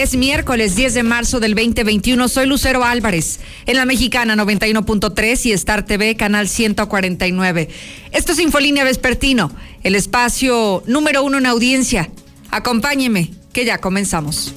[0.00, 2.28] Es miércoles 10 de marzo del 2021.
[2.28, 7.68] Soy Lucero Álvarez, en la mexicana 91.3 y Star TV, canal 149.
[8.10, 12.10] Esto es Infolínea Vespertino, el espacio número uno en audiencia.
[12.50, 14.54] Acompáñeme, que ya comenzamos.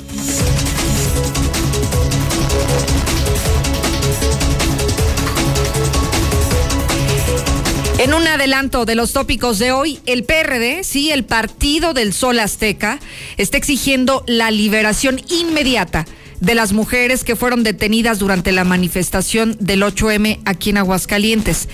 [8.05, 12.39] En un adelanto de los tópicos de hoy, el PRD, sí, el Partido del Sol
[12.39, 12.99] Azteca,
[13.37, 16.05] está exigiendo la liberación inmediata
[16.39, 21.67] de las mujeres que fueron detenidas durante la manifestación del 8M aquí en Aguascalientes.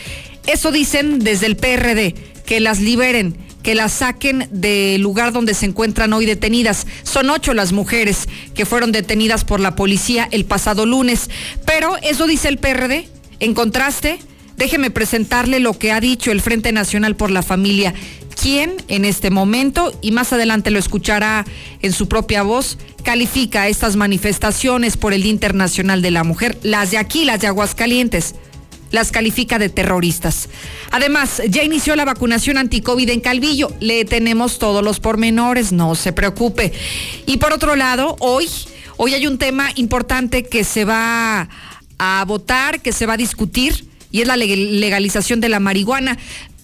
[0.48, 2.16] Eso dicen desde el PRD,
[2.46, 6.88] que las liberen, que las saquen del lugar donde se encuentran hoy detenidas.
[7.04, 11.30] Son ocho las mujeres que fueron detenidas por la policía el pasado lunes.
[11.66, 13.09] Pero eso dice el PRD.
[13.42, 14.20] En contraste,
[14.62, 17.95] Déjeme presentarle lo que ha dicho el Frente Nacional por la Familia,
[18.40, 21.45] quien en este momento, y más adelante lo escuchará
[21.81, 26.92] en su propia voz, califica estas manifestaciones por el Día Internacional de la Mujer, las
[26.92, 28.36] de aquí, las de Aguascalientes
[28.92, 30.48] las califica de terroristas.
[30.92, 33.72] Además, ya inició la vacunación anti-COVID en Calvillo.
[33.80, 36.72] Le tenemos todos los pormenores, no se preocupe.
[37.25, 38.48] Y por otro lado, hoy,
[38.98, 41.50] hoy hay un tema importante que se va
[41.98, 46.17] a votar, que se va a discutir y es la legalización de la marihuana.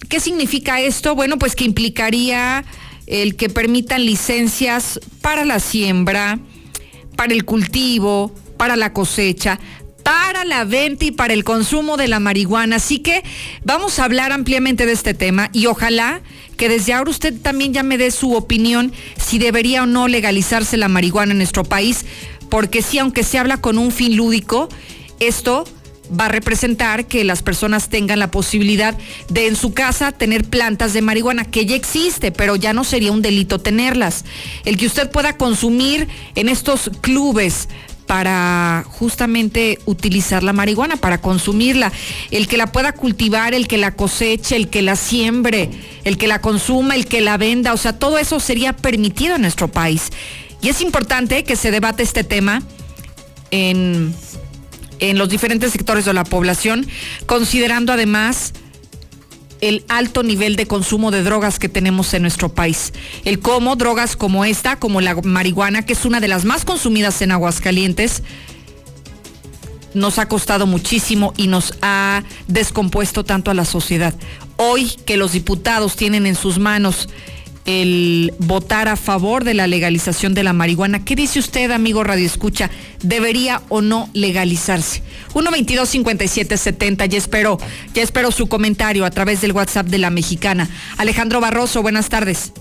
[0.08, 1.14] ¿Qué significa esto?
[1.14, 2.64] Bueno, pues que implicaría
[3.06, 6.38] el que permitan licencias para la siembra,
[7.16, 9.58] para el cultivo, para la cosecha,
[10.02, 12.76] para la venta y para el consumo de la marihuana.
[12.76, 13.22] Así que
[13.64, 16.22] vamos a hablar ampliamente de este tema y ojalá
[16.56, 20.76] que desde ahora usted también ya me dé su opinión si debería o no legalizarse
[20.76, 22.04] la marihuana en nuestro país,
[22.50, 24.68] porque sí, aunque se habla con un fin lúdico,
[25.20, 25.64] esto
[26.18, 28.96] va a representar que las personas tengan la posibilidad
[29.28, 33.12] de en su casa tener plantas de marihuana, que ya existe, pero ya no sería
[33.12, 34.24] un delito tenerlas.
[34.64, 37.68] El que usted pueda consumir en estos clubes
[38.06, 41.92] para justamente utilizar la marihuana, para consumirla,
[42.30, 45.70] el que la pueda cultivar, el que la coseche, el que la siembre,
[46.04, 49.42] el que la consuma, el que la venda, o sea, todo eso sería permitido en
[49.42, 50.10] nuestro país.
[50.62, 52.62] Y es importante que se debate este tema
[53.50, 54.14] en
[54.98, 56.86] en los diferentes sectores de la población,
[57.26, 58.52] considerando además
[59.60, 62.92] el alto nivel de consumo de drogas que tenemos en nuestro país.
[63.24, 67.20] El cómo drogas como esta, como la marihuana, que es una de las más consumidas
[67.22, 68.22] en Aguascalientes,
[69.94, 74.14] nos ha costado muchísimo y nos ha descompuesto tanto a la sociedad.
[74.56, 77.08] Hoy que los diputados tienen en sus manos
[77.68, 81.04] el votar a favor de la legalización de la marihuana.
[81.04, 82.70] ¿Qué dice usted, amigo Radio Escucha?
[83.02, 85.02] ¿Debería o no legalizarse?
[85.34, 87.58] 122-5770, ya espero,
[87.92, 90.66] ya espero su comentario a través del WhatsApp de la mexicana.
[90.96, 92.52] Alejandro Barroso, buenas tardes.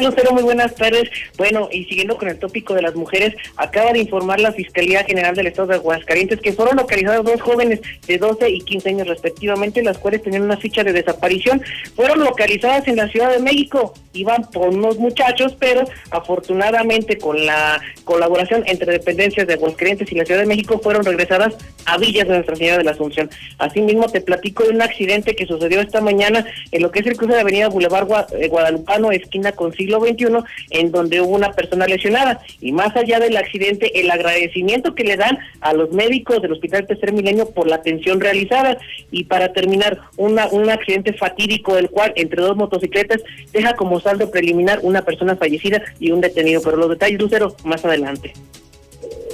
[0.00, 1.08] Lucero, muy buenas tardes.
[1.38, 5.34] Bueno, y siguiendo con el tópico de las mujeres, acaba de informar la Fiscalía General
[5.34, 9.82] del Estado de Aguascalientes que fueron localizados dos jóvenes de 12 y 15 años respectivamente,
[9.82, 11.62] las cuales tenían una ficha de desaparición.
[11.94, 17.80] Fueron localizadas en la Ciudad de México, iban por unos muchachos, pero afortunadamente con la
[18.04, 21.54] colaboración entre dependencias de Aguascalientes y la Ciudad de México fueron regresadas
[21.86, 23.30] a Villas de Nuestra Señora de la Asunción.
[23.58, 27.16] Asimismo, te platico de un accidente que sucedió esta mañana en lo que es el
[27.16, 30.26] cruce de Avenida Boulevard eh, Guadalupano, esquina con siglo XXI,
[30.70, 32.40] en donde hubo una persona lesionada.
[32.60, 36.86] Y más allá del accidente, el agradecimiento que le dan a los médicos del Hospital
[36.86, 38.78] Tercer Milenio por la atención realizada.
[39.10, 43.22] Y para terminar, una, un accidente fatídico del cual, entre dos motocicletas,
[43.52, 46.60] deja como saldo preliminar una persona fallecida y un detenido.
[46.62, 48.32] Pero los detalles, Lucero, más adelante.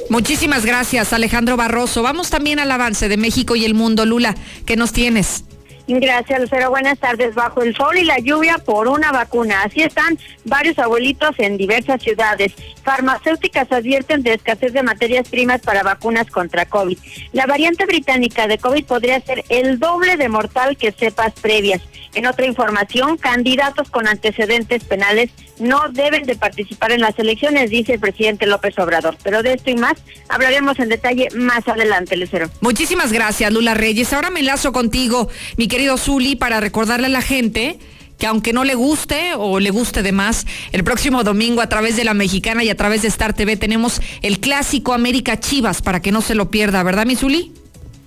[0.09, 2.03] Muchísimas gracias, Alejandro Barroso.
[2.03, 4.05] Vamos también al avance de México y el mundo.
[4.05, 4.35] Lula,
[4.67, 5.45] ¿qué nos tienes?
[5.87, 6.71] Gracias, Lucero.
[6.71, 7.35] Buenas tardes.
[7.35, 9.63] Bajo el sol y la lluvia por una vacuna.
[9.63, 12.53] Así están varios abuelitos en diversas ciudades.
[12.83, 16.99] Farmacéuticas advierten de escasez de materias primas para vacunas contra COVID.
[17.33, 21.83] La variante británica de COVID podría ser el doble de mortal que cepas previas.
[22.15, 25.31] En otra información, candidatos con antecedentes penales
[25.63, 29.17] no deben de participar en las elecciones, dice el presidente López Obrador.
[29.23, 29.95] Pero de esto y más
[30.29, 32.51] hablaremos en detalle más adelante, Lucero.
[32.61, 34.13] Muchísimas gracias, Lula Reyes.
[34.13, 37.79] Ahora me enlazo contigo, mi querido Zuli, para recordarle a la gente
[38.19, 41.97] que aunque no le guste o le guste de más, el próximo domingo a través
[41.97, 46.01] de la Mexicana y a través de Star TV tenemos el clásico América Chivas para
[46.01, 47.53] que no se lo pierda, ¿verdad, Misuli?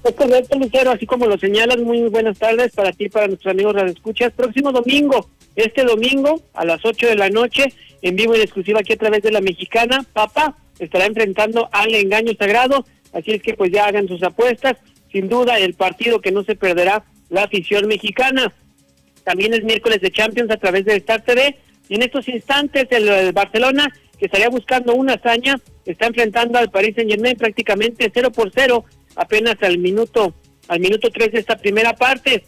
[0.06, 3.74] Es correcto, Lucero, así como lo señalas, muy buenas tardes para ti para nuestros amigos
[3.74, 4.32] de escuchas.
[4.34, 7.74] Próximo domingo, este domingo a las 8 de la noche,
[8.04, 12.34] en vivo y exclusiva aquí a través de la Mexicana, papá estará enfrentando al engaño
[12.38, 14.78] sagrado, así es que pues ya hagan sus apuestas,
[15.12, 18.54] sin duda el partido que no se perderá la afición mexicana.
[19.24, 21.58] También es miércoles de Champions a través de Star TV
[21.90, 26.94] y en estos instantes el, Barcelona que estaría buscando una hazaña está enfrentando al Paris
[26.96, 30.34] Saint Germain prácticamente 0 por 0 apenas al minuto
[30.68, 32.44] al minuto 3 de esta primera parte.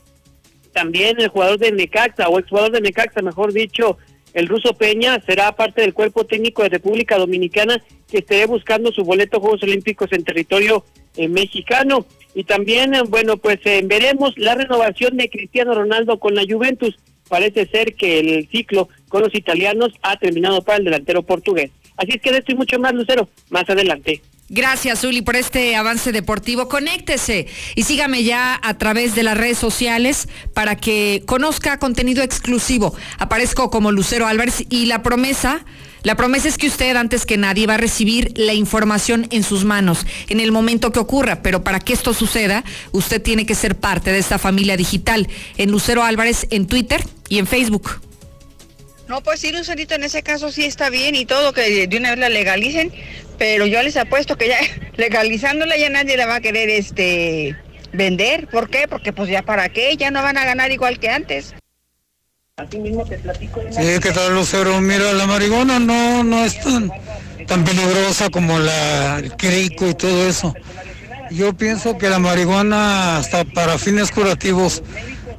[0.73, 3.97] También el jugador de Necaxa o exjugador de Necaxa, mejor dicho,
[4.33, 9.03] el ruso Peña será parte del cuerpo técnico de República Dominicana que esté buscando su
[9.03, 10.85] boleto a Juegos Olímpicos en territorio
[11.15, 12.05] eh, mexicano.
[12.35, 16.97] Y también, eh, bueno, pues eh, veremos la renovación de Cristiano Ronaldo con la Juventus.
[17.27, 21.71] Parece ser que el ciclo con los italianos ha terminado para el delantero portugués.
[21.97, 24.21] Así es que de esto y mucho más, Lucero, más adelante.
[24.49, 26.69] Gracias, Uli, por este avance deportivo.
[26.69, 32.95] Conéctese y sígame ya a través de las redes sociales para que conozca contenido exclusivo.
[33.17, 35.65] Aparezco como Lucero Álvarez y la promesa,
[36.03, 39.65] la promesa es que usted antes que nadie va a recibir la información en sus
[39.65, 42.63] manos en el momento que ocurra, pero para que esto suceda,
[42.93, 45.27] usted tiene que ser parte de esta familia digital
[45.57, 48.06] en Lucero Álvarez en Twitter y en Facebook.
[49.07, 52.09] No, pues sí, Lucerito, en ese caso sí está bien y todo, que de una
[52.09, 52.91] vez la legalicen,
[53.37, 54.57] pero yo les apuesto que ya
[54.97, 57.55] legalizándola ya nadie la va a querer este
[57.93, 58.47] vender.
[58.47, 58.87] ¿Por qué?
[58.87, 61.55] Porque pues ya para qué, ya no van a ganar igual que antes.
[62.57, 63.61] Así mismo te platico.
[63.69, 64.81] Sí, ¿qué tal, Lucero?
[64.81, 66.91] Mira, la marihuana no, no es tan,
[67.45, 70.53] tan peligrosa como la, el crico y todo eso.
[71.29, 74.81] Yo pienso que la marihuana hasta para fines curativos,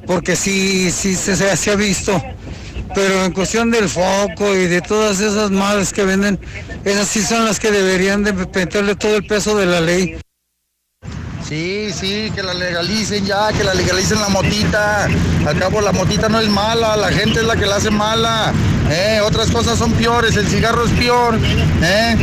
[0.07, 2.23] porque sí, sí se, se ha visto
[2.93, 6.39] pero en cuestión del foco y de todas esas madres que venden,
[6.85, 10.19] esas sí son las que deberían de meterle todo el peso de la ley.
[11.47, 15.05] Sí, sí, que la legalicen ya, que la legalicen la motita.
[15.47, 18.53] Al cabo la motita no es mala, la gente es la que la hace mala.
[18.91, 19.19] ¿eh?
[19.23, 21.39] Otras cosas son peores, el cigarro es peor.
[21.81, 22.15] ¿eh?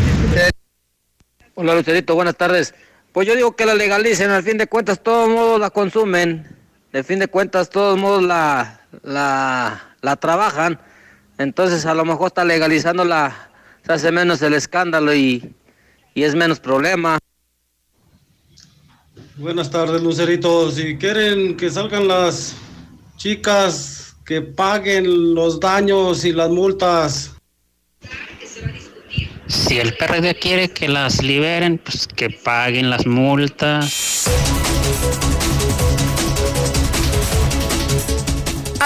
[1.57, 2.75] Hola Lucerito, buenas tardes.
[3.13, 6.47] Pues yo digo que la legalicen, al fin de cuentas todos modos la consumen.
[6.93, 10.81] De fin de cuentas todos modos la, la, la trabajan,
[11.39, 13.51] entonces a lo mejor está legalizándola,
[13.85, 15.55] se hace menos el escándalo y,
[16.15, 17.19] y es menos problema.
[19.37, 20.71] Buenas tardes, Lucerito.
[20.71, 22.57] Si quieren que salgan las
[23.17, 27.33] chicas, que paguen los daños y las multas.
[29.47, 34.27] Si el PRD quiere que las liberen, pues que paguen las multas.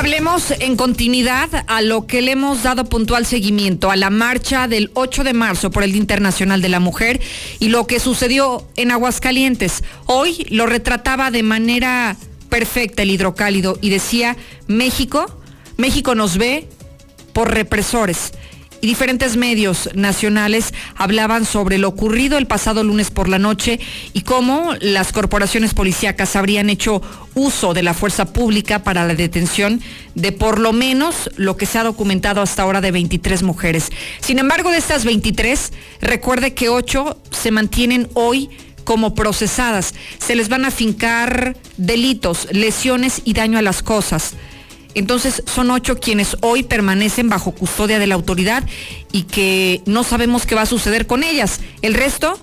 [0.00, 4.90] Hablemos en continuidad a lo que le hemos dado puntual seguimiento, a la marcha del
[4.94, 7.20] 8 de marzo por el Día Internacional de la Mujer
[7.58, 9.84] y lo que sucedió en Aguascalientes.
[10.06, 12.16] Hoy lo retrataba de manera
[12.48, 14.38] perfecta el hidrocálido y decía,
[14.68, 15.38] México,
[15.76, 16.66] México nos ve
[17.34, 18.32] por represores
[18.80, 23.80] y diferentes medios nacionales hablaban sobre lo ocurrido el pasado lunes por la noche
[24.12, 27.02] y cómo las corporaciones policíacas habrían hecho
[27.34, 29.80] uso de la fuerza pública para la detención
[30.14, 33.90] de por lo menos lo que se ha documentado hasta ahora de 23 mujeres.
[34.20, 38.50] Sin embargo, de estas 23, recuerde que 8 se mantienen hoy
[38.84, 39.94] como procesadas.
[40.18, 44.34] Se les van a fincar delitos, lesiones y daño a las cosas.
[44.94, 48.64] Entonces son ocho quienes hoy permanecen bajo custodia de la autoridad
[49.12, 51.60] y que no sabemos qué va a suceder con ellas.
[51.82, 52.38] El resto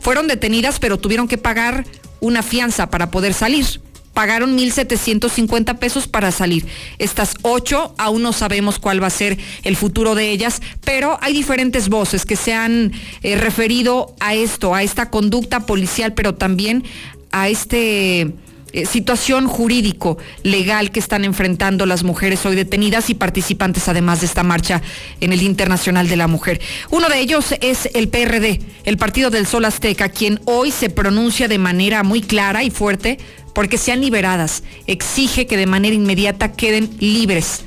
[0.00, 1.84] fueron detenidas pero tuvieron que pagar
[2.20, 3.80] una fianza para poder salir.
[4.14, 6.66] Pagaron 1.750 pesos para salir.
[6.98, 11.32] Estas ocho aún no sabemos cuál va a ser el futuro de ellas, pero hay
[11.32, 16.84] diferentes voces que se han eh, referido a esto, a esta conducta policial, pero también
[17.30, 18.34] a este
[18.72, 24.26] eh, situación jurídico legal que están enfrentando las mujeres hoy detenidas y participantes además de
[24.26, 24.80] esta marcha
[25.20, 26.60] en el Internacional de la Mujer.
[26.90, 31.48] Uno de ellos es el PRD, el Partido del Sol Azteca, quien hoy se pronuncia
[31.48, 33.18] de manera muy clara y fuerte
[33.54, 34.62] porque sean liberadas.
[34.86, 37.64] Exige que de manera inmediata queden libres.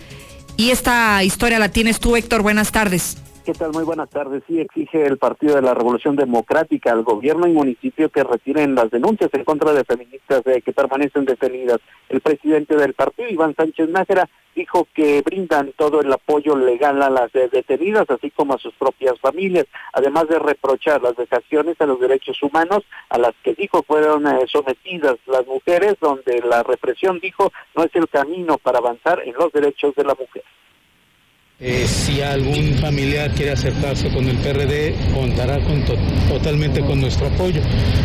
[0.58, 2.42] Y esta historia la tienes tú, Héctor.
[2.42, 3.18] Buenas tardes.
[3.46, 3.74] ¿Qué tal?
[3.74, 4.42] Muy buenas tardes.
[4.48, 8.90] Sí, exige el Partido de la Revolución Democrática al gobierno y municipio que retiren las
[8.90, 11.78] denuncias en contra de feministas que permanecen detenidas.
[12.10, 17.12] El presidente del partido, Iván Sánchez Nájera, dijo que brindan todo el apoyo legal a
[17.12, 22.00] las detenidas, así como a sus propias familias, además de reprochar las vejaciones a los
[22.00, 27.52] derechos humanos a las que dijo fueron eh, sometidas las mujeres, donde la represión, dijo,
[27.76, 30.44] no es el camino para avanzar en los derechos de la mujer.
[31.58, 35.86] Eh, si algún familiar quiere acercarse con el PRD, contará con
[36.28, 37.62] totalmente con nuestro apoyo.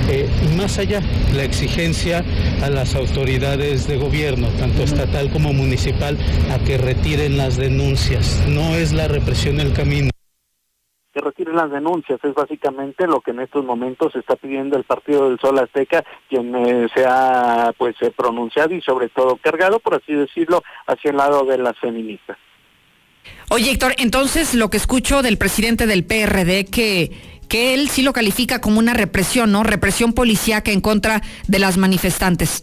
[0.09, 1.01] Eh, más allá,
[1.35, 2.25] la exigencia
[2.63, 6.17] a las autoridades de gobierno, tanto estatal como municipal,
[6.53, 8.41] a que retiren las denuncias.
[8.49, 10.11] No es la represión el camino
[11.13, 12.21] que retiren las denuncias.
[12.23, 16.55] Es básicamente lo que en estos momentos está pidiendo el Partido del Sol Azteca, quien
[16.55, 21.45] eh, se ha pues pronunciado y sobre todo cargado, por así decirlo, hacia el lado
[21.45, 22.39] de las feministas.
[23.49, 28.13] Oye, Héctor, entonces lo que escucho del presidente del PRD que que él sí lo
[28.13, 29.65] califica como una represión, ¿no?
[29.65, 32.63] Represión policíaca en contra de las manifestantes.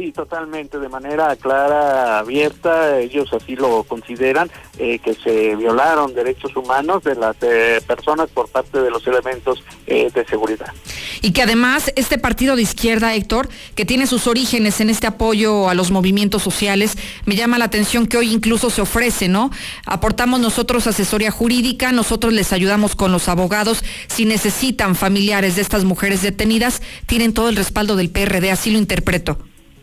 [0.00, 6.56] Sí, totalmente, de manera clara, abierta, ellos así lo consideran, eh, que se violaron derechos
[6.56, 10.72] humanos de las eh, personas por parte de los elementos eh, de seguridad.
[11.20, 15.68] Y que además este partido de izquierda, Héctor, que tiene sus orígenes en este apoyo
[15.68, 19.50] a los movimientos sociales, me llama la atención que hoy incluso se ofrece, ¿no?
[19.84, 25.84] Aportamos nosotros asesoría jurídica, nosotros les ayudamos con los abogados, si necesitan familiares de estas
[25.84, 29.36] mujeres detenidas, tienen todo el respaldo del PRD, así lo interpreto.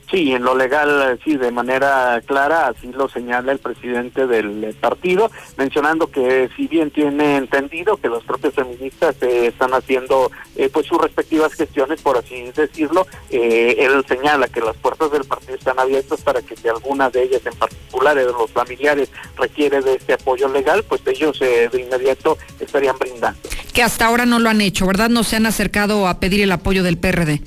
[0.10, 5.30] Sí, en lo legal, sí, de manera clara, así lo señala el presidente del partido,
[5.58, 10.86] mencionando que si bien tiene entendido que los propios feministas eh, están haciendo eh, pues
[10.88, 15.78] sus respectivas gestiones, por así decirlo, eh, él señala que las puertas del partido están
[15.78, 20.14] abiertas para que si alguna de ellas, en particular de los familiares, requiere de este
[20.14, 23.42] apoyo legal, pues ellos de inmediato estarían brindando.
[23.74, 25.10] Que hasta ahora no lo han hecho, ¿verdad?
[25.10, 27.42] No se han acercado a pedir el apoyo del PRD.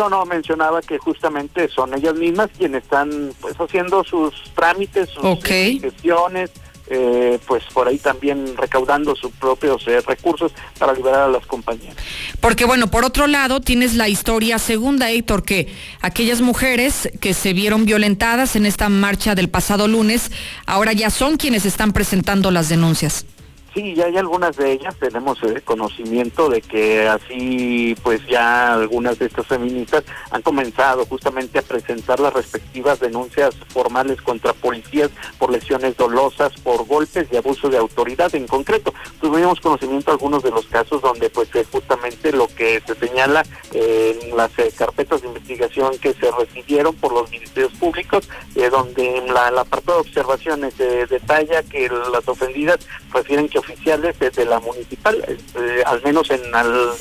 [0.00, 5.44] No, no, mencionaba que justamente son ellas mismas quienes están pues haciendo sus trámites, sus
[5.44, 6.50] gestiones,
[6.86, 11.94] eh, pues por ahí también recaudando sus propios eh, recursos para liberar a las compañías.
[12.40, 15.68] Porque bueno, por otro lado tienes la historia segunda, Héctor, que
[16.00, 20.32] aquellas mujeres que se vieron violentadas en esta marcha del pasado lunes,
[20.64, 23.26] ahora ya son quienes están presentando las denuncias.
[23.72, 29.16] Sí, ya hay algunas de ellas, tenemos eh, conocimiento de que así pues ya algunas
[29.20, 35.52] de estas feministas han comenzado justamente a presentar las respectivas denuncias formales contra policías por
[35.52, 38.92] lesiones dolosas, por golpes y abuso de autoridad en concreto.
[39.20, 43.44] Tuvimos conocimiento de algunos de los casos donde pues eh, justamente lo que se señala
[43.72, 48.28] en las eh, carpetas de investigación que se recibieron por los ministerios públicos,
[48.72, 52.80] donde en la, apartado de observaciones se detalla que las ofendidas
[53.12, 56.42] refieren que oficiales de la municipal, este, al menos en,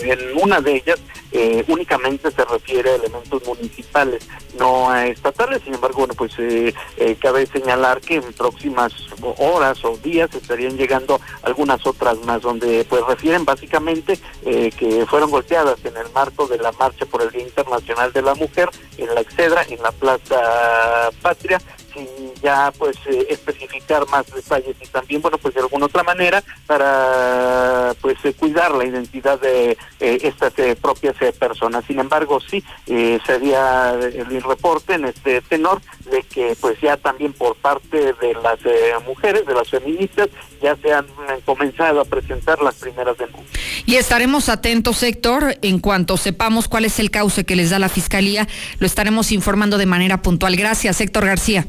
[0.02, 1.00] en una de ellas
[1.32, 5.62] eh, únicamente se refiere a elementos municipales, no a estatales.
[5.64, 8.94] Sin embargo, bueno, pues eh, eh, cabe señalar que en próximas
[9.38, 15.84] horas o días estarían llegando algunas otras más, donde pues refieren básicamente que fueron golpeadas
[15.84, 19.22] en el marco de la marcha por el Día Internacional de la Mujer en la
[19.22, 21.62] Excedra, en la Plaza Patria,
[22.08, 26.44] sin ya pues eh, especificar más detalles y también bueno pues de alguna otra manera
[26.66, 31.86] para pues eh, cuidar la identidad de eh, estas propias personas.
[31.86, 32.64] Sin embargo sí
[33.26, 38.60] sería el reporte en este tenor de que pues ya también por parte de las
[39.06, 40.30] mujeres de las feministas
[40.62, 41.08] ya se han
[41.46, 43.60] comenzado a presentar las primeras denuncias.
[43.86, 47.90] Y estaremos atentos Héctor en cuanto sepamos cuál es el cauce que les da la
[47.90, 48.48] fiscalía
[48.80, 50.56] lo estaremos informando de manera puntual.
[50.56, 51.66] Gracias Héctor García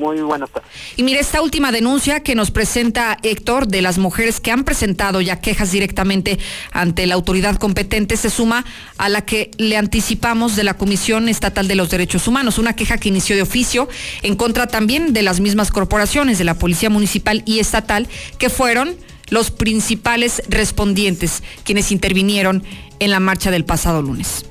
[0.00, 0.68] muy buenas tardes.
[0.96, 5.20] Y mire, esta última denuncia que nos presenta Héctor de las mujeres que han presentado
[5.20, 6.38] ya quejas directamente
[6.72, 8.64] ante la autoridad competente se suma
[8.96, 12.98] a la que le anticipamos de la Comisión Estatal de los Derechos Humanos, una queja
[12.98, 13.88] que inició de oficio
[14.22, 18.96] en contra también de las mismas corporaciones, de la Policía Municipal y Estatal, que fueron
[19.28, 22.64] los principales respondientes quienes intervinieron
[22.98, 24.49] en la marcha del pasado lunes.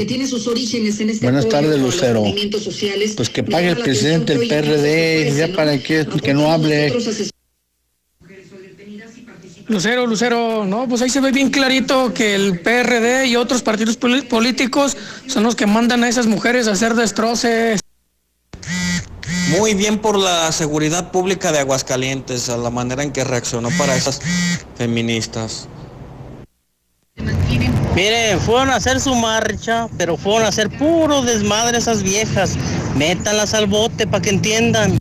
[0.00, 2.24] Que tiene sus orígenes en este Buenas tardes, Lucero.
[2.58, 6.90] Sociales, pues que pague el presidente del PRD, ya para que, que no hable.
[9.68, 13.98] Lucero, Lucero, no, pues ahí se ve bien clarito que el PRD y otros partidos
[13.98, 17.80] políticos son los que mandan a esas mujeres a hacer destroces.
[19.50, 23.94] Muy bien por la seguridad pública de Aguascalientes, a la manera en que reaccionó para
[23.94, 24.22] esas
[24.76, 25.68] feministas.
[28.00, 32.56] Miren, fueron a hacer su marcha, pero fueron a hacer puro desmadre esas viejas.
[32.96, 34.96] Métalas al bote para que entiendan.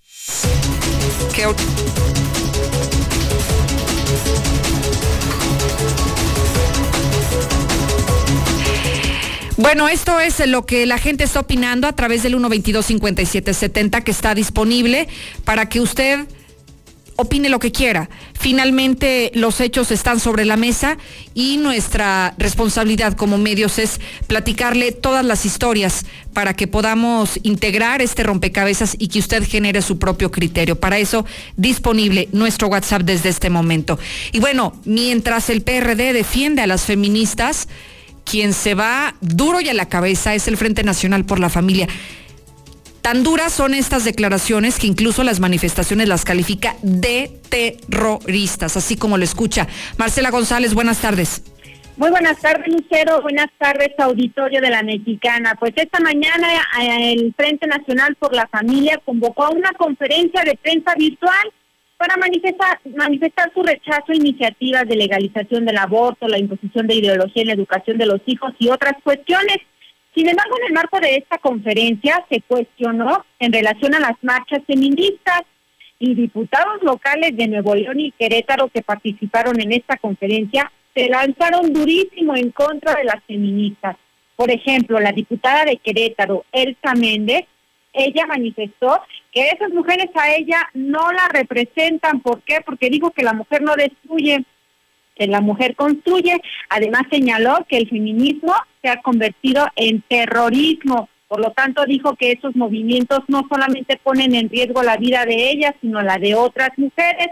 [9.55, 14.35] Bueno, esto es lo que la gente está opinando a través del 122-5770 que está
[14.35, 15.07] disponible
[15.45, 16.27] para que usted
[17.19, 18.09] opine lo que quiera.
[18.33, 20.97] Finalmente los hechos están sobre la mesa
[21.33, 28.23] y nuestra responsabilidad como medios es platicarle todas las historias para que podamos integrar este
[28.23, 30.79] rompecabezas y que usted genere su propio criterio.
[30.79, 31.25] Para eso,
[31.57, 33.99] disponible nuestro WhatsApp desde este momento.
[34.31, 37.67] Y bueno, mientras el PRD defiende a las feministas,
[38.23, 41.89] quien se va duro y a la cabeza es el Frente Nacional por la Familia.
[43.01, 49.17] Tan duras son estas declaraciones que incluso las manifestaciones las califica de terroristas, así como
[49.17, 49.67] lo escucha.
[49.97, 51.43] Marcela González, buenas tardes.
[51.99, 53.21] Muy buenas tardes, Lucero.
[53.21, 55.55] Buenas tardes, auditorio de la Mexicana.
[55.59, 56.47] Pues esta mañana
[56.81, 61.51] eh, el Frente Nacional por la Familia convocó a una conferencia de prensa virtual
[61.97, 67.41] para manifestar, manifestar su rechazo a iniciativas de legalización del aborto, la imposición de ideología
[67.41, 69.57] en la educación de los hijos y otras cuestiones.
[70.15, 74.61] Sin embargo, en el marco de esta conferencia se cuestionó en relación a las marchas
[74.65, 75.43] feministas
[75.99, 81.71] y diputados locales de Nuevo León y Querétaro que participaron en esta conferencia se lanzaron
[81.71, 83.95] durísimo en contra de las feministas.
[84.35, 87.45] Por ejemplo, la diputada de Querétaro, Elsa Méndez,
[87.93, 89.01] ella manifestó
[89.31, 92.21] que esas mujeres a ella no la representan.
[92.21, 92.61] ¿Por qué?
[92.65, 94.43] Porque dijo que la mujer no destruye,
[95.15, 96.39] que la mujer construye.
[96.69, 101.09] Además señaló que el feminismo se ha convertido en terrorismo.
[101.27, 105.51] Por lo tanto, dijo que esos movimientos no solamente ponen en riesgo la vida de
[105.51, 107.27] ellas, sino la de otras mujeres.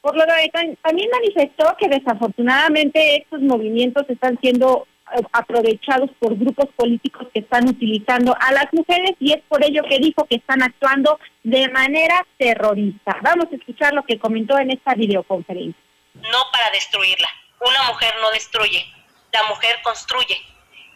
[0.00, 4.86] Por lo tanto, también manifestó que desafortunadamente estos movimientos están siendo
[5.32, 9.98] aprovechados por grupos políticos que están utilizando a las mujeres y es por ello que
[9.98, 13.16] dijo que están actuando de manera terrorista.
[13.22, 15.80] Vamos a escuchar lo que comentó en esta videoconferencia.
[16.14, 17.28] No para destruirla.
[17.60, 18.84] Una mujer no destruye,
[19.32, 20.36] la mujer construye.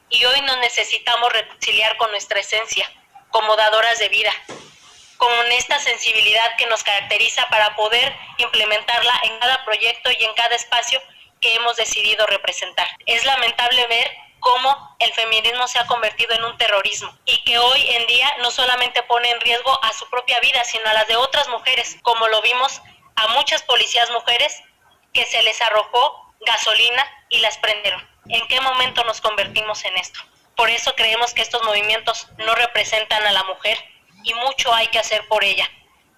[0.09, 2.91] Y hoy nos necesitamos reconciliar con nuestra esencia,
[3.31, 4.33] como dadoras de vida,
[5.17, 10.55] con esta sensibilidad que nos caracteriza para poder implementarla en cada proyecto y en cada
[10.55, 11.01] espacio
[11.41, 12.87] que hemos decidido representar.
[13.07, 14.11] Es lamentable ver
[14.41, 18.51] cómo el feminismo se ha convertido en un terrorismo y que hoy en día no
[18.51, 22.29] solamente pone en riesgo a su propia vida, sino a las de otras mujeres, como
[22.29, 22.81] lo vimos
[23.17, 24.63] a muchas policías mujeres
[25.13, 28.16] que se les arrojó gasolina y las prendieron.
[28.29, 30.21] ¿En qué momento nos convertimos en esto?
[30.57, 33.79] Por eso creemos que estos movimientos no representan a la mujer
[34.25, 35.69] y mucho hay que hacer por ella,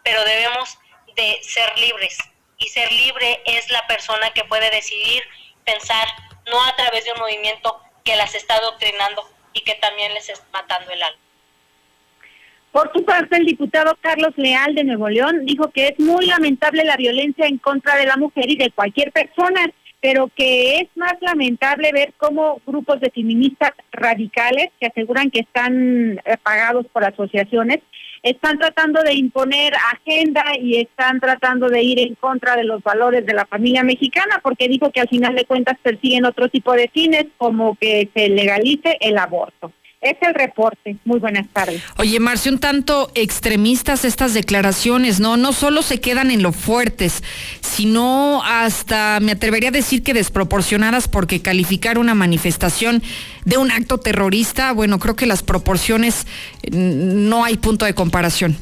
[0.03, 0.79] pero debemos
[1.17, 2.17] de ser libres,
[2.59, 5.23] y ser libre es la persona que puede decidir
[5.65, 6.07] pensar
[6.51, 10.47] no a través de un movimiento que las está adoctrinando y que también les está
[10.53, 11.21] matando el alma.
[12.73, 16.85] Por su parte, el diputado Carlos Leal de Nuevo León dijo que es muy lamentable
[16.85, 21.15] la violencia en contra de la mujer y de cualquier persona, pero que es más
[21.21, 27.81] lamentable ver cómo grupos de feministas radicales que aseguran que están eh, pagados por asociaciones
[28.23, 33.25] están tratando de imponer agenda y están tratando de ir en contra de los valores
[33.25, 36.89] de la familia mexicana, porque dijo que al final de cuentas persiguen otro tipo de
[36.89, 39.73] fines, como que se legalice el aborto.
[40.01, 40.97] Es el reporte.
[41.05, 41.83] Muy buenas tardes.
[41.97, 45.37] Oye, Marcio, un tanto extremistas estas declaraciones, ¿no?
[45.37, 47.25] No solo se quedan en lo fuertes,
[47.61, 53.03] sino hasta, me atrevería a decir que desproporcionadas, porque calificar una manifestación
[53.45, 56.29] de un acto terrorista, bueno, creo que las proporciones
[56.71, 58.57] mm, no hay punto de comparación.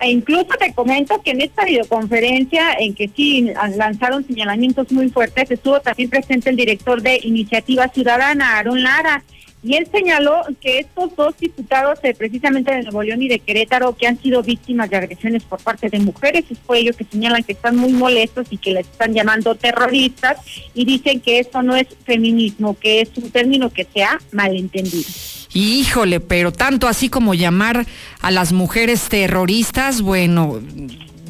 [0.00, 5.50] E incluso te comento que en esta videoconferencia, en que sí lanzaron señalamientos muy fuertes,
[5.50, 9.22] estuvo también presente el director de Iniciativa Ciudadana, Aaron Lara
[9.62, 14.06] y él señaló que estos dos diputados, precisamente de Nuevo León y de Querétaro, que
[14.06, 17.52] han sido víctimas de agresiones por parte de mujeres, es por ello que señalan que
[17.52, 20.38] están muy molestos y que les están llamando terroristas
[20.74, 25.08] y dicen que eso no es feminismo, que es un término que se ha malentendido.
[25.52, 27.84] Híjole, pero tanto así como llamar
[28.20, 30.60] a las mujeres terroristas, bueno,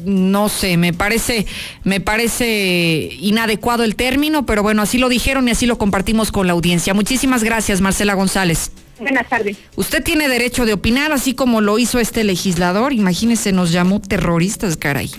[0.05, 1.45] no sé, me parece,
[1.83, 6.47] me parece inadecuado el término, pero bueno, así lo dijeron y así lo compartimos con
[6.47, 6.93] la audiencia.
[6.93, 8.71] Muchísimas gracias, Marcela González.
[8.99, 9.57] Buenas tardes.
[9.75, 12.93] Usted tiene derecho de opinar, así como lo hizo este legislador.
[12.93, 15.09] Imagínese, nos llamó terroristas, caray.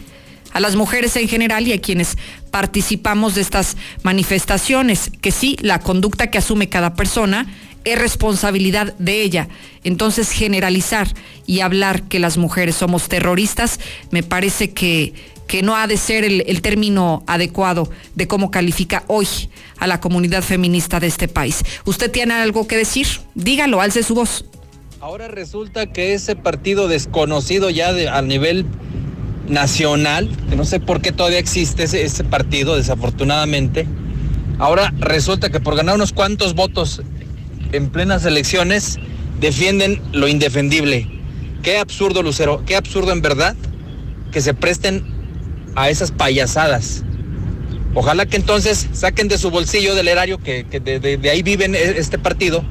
[0.53, 2.16] A las mujeres en general y a quienes
[2.51, 7.47] participamos de estas manifestaciones, que sí, la conducta que asume cada persona
[7.85, 9.49] es responsabilidad de ella.
[9.85, 11.09] Entonces, generalizar
[11.47, 15.12] y hablar que las mujeres somos terroristas, me parece que,
[15.47, 19.27] que no ha de ser el, término adecuado de cómo califica hoy
[19.79, 21.62] a la comunidad feminista de este país.
[21.85, 23.07] ¿Usted tiene algo que decir?
[23.35, 24.45] Dígalo, alce su voz.
[25.01, 28.64] Ahora resulta que ese partido desconocido ya de, a nivel
[29.49, 33.87] nacional, que no sé por qué todavía existe ese partido, desafortunadamente,
[34.59, 37.03] ahora resulta que por ganar unos cuantos votos
[37.72, 38.98] en plenas elecciones
[39.40, 41.08] defienden lo indefendible.
[41.62, 43.54] Qué absurdo, Lucero, qué absurdo en verdad
[44.32, 45.04] que se presten
[45.74, 47.02] a esas payasadas.
[47.94, 51.98] Ojalá que entonces saquen de su bolsillo del erario que, de- de ahí viven e-
[51.98, 52.64] este partido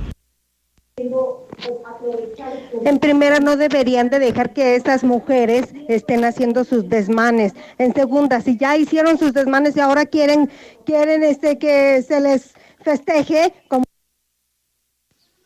[2.85, 7.53] En primera, no deberían de dejar que estas mujeres estén haciendo sus desmanes.
[7.77, 10.49] En segunda, si ya hicieron sus desmanes y ahora quieren,
[10.85, 13.83] quieren este que se les festeje, como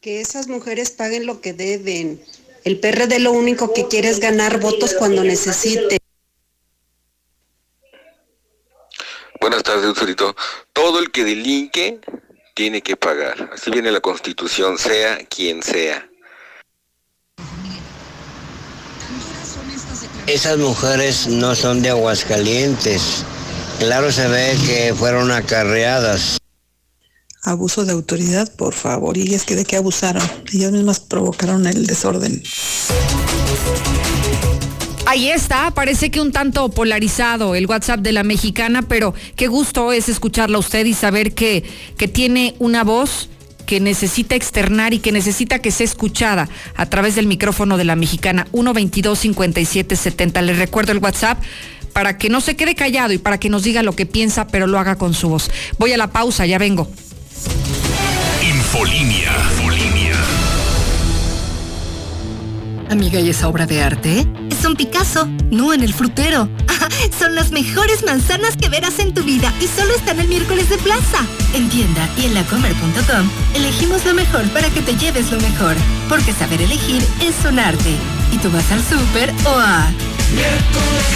[0.06, 2.24] Que esas mujeres paguen lo que deben.
[2.64, 5.98] El PRD lo único que quiere es ganar votos cuando necesite.
[9.42, 10.36] Buenas tardes, Lucerito.
[10.74, 12.02] Todo el que delinque
[12.54, 13.50] tiene que pagar.
[13.52, 16.08] Así viene la Constitución, sea quien sea.
[20.28, 23.26] Esas mujeres no son de Aguascalientes.
[23.80, 26.38] Claro se ve que fueron acarreadas.
[27.46, 29.18] Abuso de autoridad, por favor.
[29.18, 30.24] Y es que de qué abusaron.
[30.52, 32.42] Ellas mismas provocaron el desorden.
[35.06, 39.92] Ahí está, parece que un tanto polarizado el WhatsApp de la mexicana, pero qué gusto
[39.94, 41.64] es escucharla a usted y saber que,
[41.98, 43.30] que tiene una voz
[43.68, 47.96] que necesita externar y que necesita que sea escuchada a través del micrófono de la
[47.96, 50.42] mexicana 122-5770.
[50.42, 51.42] Le recuerdo el WhatsApp
[51.94, 54.68] para que no se quede callado y para que nos diga lo que piensa, pero
[54.68, 55.50] lo haga con su voz.
[55.78, 56.90] Voy a la pausa, ya vengo.
[62.90, 64.28] Amiga, ¿y esa obra de arte?
[64.50, 66.50] Es un Picasso, no en el frutero.
[67.18, 70.78] Son las mejores manzanas que verás en tu vida y solo están el miércoles de
[70.78, 71.26] plaza.
[71.54, 75.76] En tienda y en lacomer.com elegimos lo mejor para que te lleves lo mejor.
[76.10, 77.96] Porque saber elegir es un arte.
[78.34, 79.90] Y tú vas al súper o a...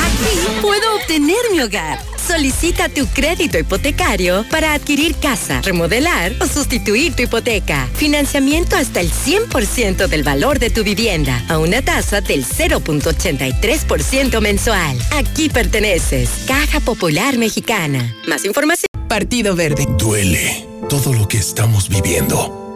[0.06, 2.00] Aquí puedo obtener mi hogar.
[2.28, 7.90] Solicita tu crédito hipotecario para adquirir casa, remodelar o sustituir tu hipoteca.
[7.96, 15.00] Financiamiento hasta el 100% del valor de tu vivienda a una tasa del 0.83% mensual.
[15.12, 16.30] Aquí perteneces.
[16.48, 18.16] Caja Popular Mexicana.
[18.28, 18.90] Más información.
[19.08, 19.88] Partido Verde.
[19.98, 22.69] Duele todo lo que estamos viviendo.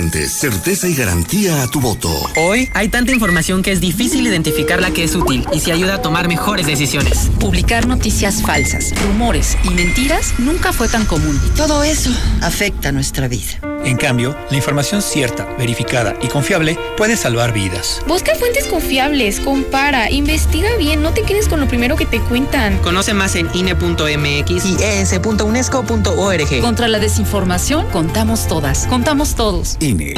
[0.00, 2.08] Certeza y garantía a tu voto.
[2.36, 5.96] Hoy hay tanta información que es difícil identificar la que es útil y se ayuda
[5.96, 7.30] a tomar mejores decisiones.
[7.38, 11.38] Publicar noticias falsas, rumores y mentiras nunca fue tan común.
[11.54, 12.10] Todo eso
[12.40, 13.60] afecta nuestra vida.
[13.84, 18.02] En cambio, la información cierta, verificada y confiable puede salvar vidas.
[18.06, 22.78] Busca fuentes confiables, compara, investiga bien, no te quedes con lo primero que te cuentan.
[22.78, 26.60] Conoce más en INE.mx y es.unesco.org.
[26.60, 29.76] Contra la desinformación, contamos todas, contamos todos.
[29.80, 30.14] INE.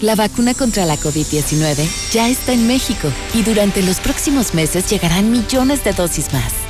[0.00, 5.30] La vacuna contra la COVID-19 ya está en México y durante los próximos meses llegarán
[5.30, 6.69] millones de dosis más.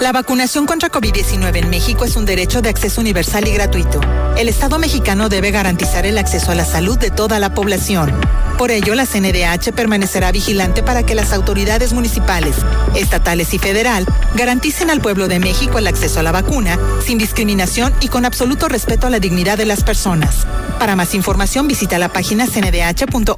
[0.00, 4.00] La vacunación contra COVID-19 en México es un derecho de acceso universal y gratuito.
[4.36, 8.12] El Estado mexicano debe garantizar el acceso a la salud de toda la población.
[8.58, 12.56] Por ello, la CNDH permanecerá vigilante para que las autoridades municipales,
[12.94, 14.04] estatales y federal
[14.34, 18.68] garanticen al pueblo de México el acceso a la vacuna sin discriminación y con absoluto
[18.68, 20.46] respeto a la dignidad de las personas.
[20.78, 23.36] Para más información, visita la página cndh.org.mx.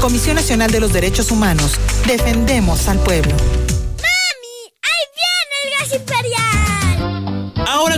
[0.00, 1.72] Comisión Nacional de los Derechos Humanos.
[2.06, 3.34] Defendemos al pueblo.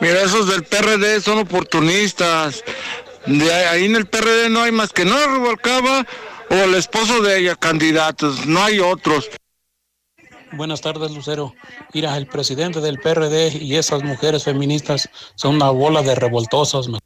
[0.00, 2.62] Mira, esos del PRD son oportunistas.
[3.26, 6.06] De ahí en el PRD no hay más que no Rubalcaba
[6.50, 9.30] o el esposo de ella, candidatos, no hay otros.
[10.52, 11.54] Buenas tardes, Lucero.
[11.94, 16.88] Mira, el presidente del PRD y esas mujeres feministas son una bola de revoltosos.
[16.88, 17.00] man.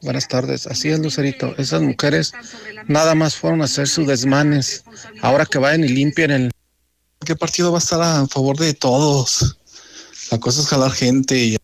[0.00, 1.54] Buenas tardes, así es Lucerito.
[1.58, 2.32] Esas mujeres
[2.86, 4.84] nada más fueron a hacer sus desmanes.
[5.20, 6.50] Ahora que vayan y limpien el...
[7.24, 9.58] ¿Qué partido va a estar a favor de todos?
[10.30, 11.56] La cosa es jalar gente y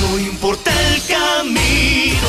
[0.00, 2.28] No importa el camino.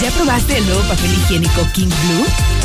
[0.00, 2.55] ¿Ya probaste el nuevo papel higiénico King Blue?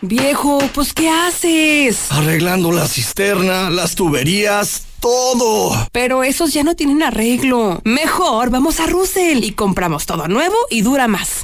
[0.05, 2.11] Viejo, pues ¿qué haces?
[2.11, 5.89] Arreglando la cisterna, las tuberías, todo.
[5.93, 7.81] Pero esos ya no tienen arreglo.
[7.85, 11.43] Mejor vamos a Russell y compramos todo nuevo y dura más.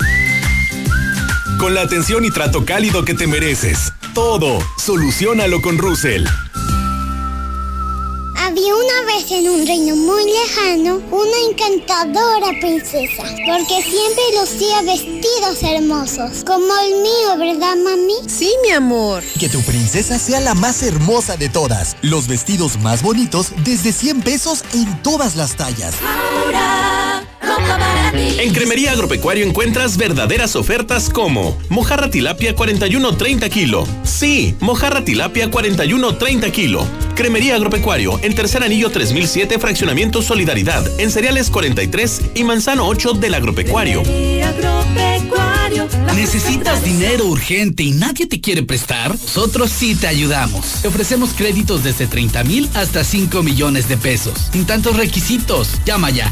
[1.60, 3.92] Con la atención y trato cálido que te mereces.
[4.12, 6.26] Todo, solucionalo con Russell.
[8.58, 15.62] Había una vez en un reino muy lejano una encantadora princesa, porque siempre lucía vestidos
[15.62, 18.16] hermosos, como el mío, ¿verdad, mami?
[18.26, 19.22] Sí, mi amor.
[19.38, 21.96] Que tu princesa sea la más hermosa de todas.
[22.02, 25.94] Los vestidos más bonitos desde 100 pesos en todas las tallas.
[28.40, 33.86] En Cremería Agropecuario encuentras verdaderas ofertas como mojarra tilapia 41.30 kilo.
[34.04, 36.86] Sí, mojarra tilapia 41.30 kilo.
[37.14, 43.34] Cremería Agropecuario en Tercer Anillo 3007 Fraccionamiento Solidaridad en Cereales 43 y Manzano 8 del
[43.34, 44.02] Agropecuario.
[46.14, 49.12] ¿Necesitas dinero urgente y nadie te quiere prestar?
[49.12, 50.82] Nosotros sí te ayudamos.
[50.82, 54.34] Te ofrecemos créditos desde 30 mil hasta 5 millones de pesos.
[54.52, 55.70] Sin tantos requisitos.
[55.84, 56.28] Llama ya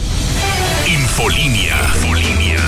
[0.86, 1.76] Infolínea.
[1.96, 2.60] Infolínea.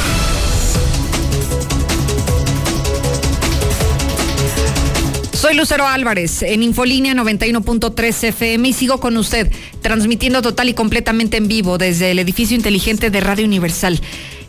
[5.32, 9.50] Soy Lucero Álvarez en Infolínea 91.3 FM y sigo con usted
[9.82, 14.00] transmitiendo total y completamente en vivo desde el edificio inteligente de Radio Universal.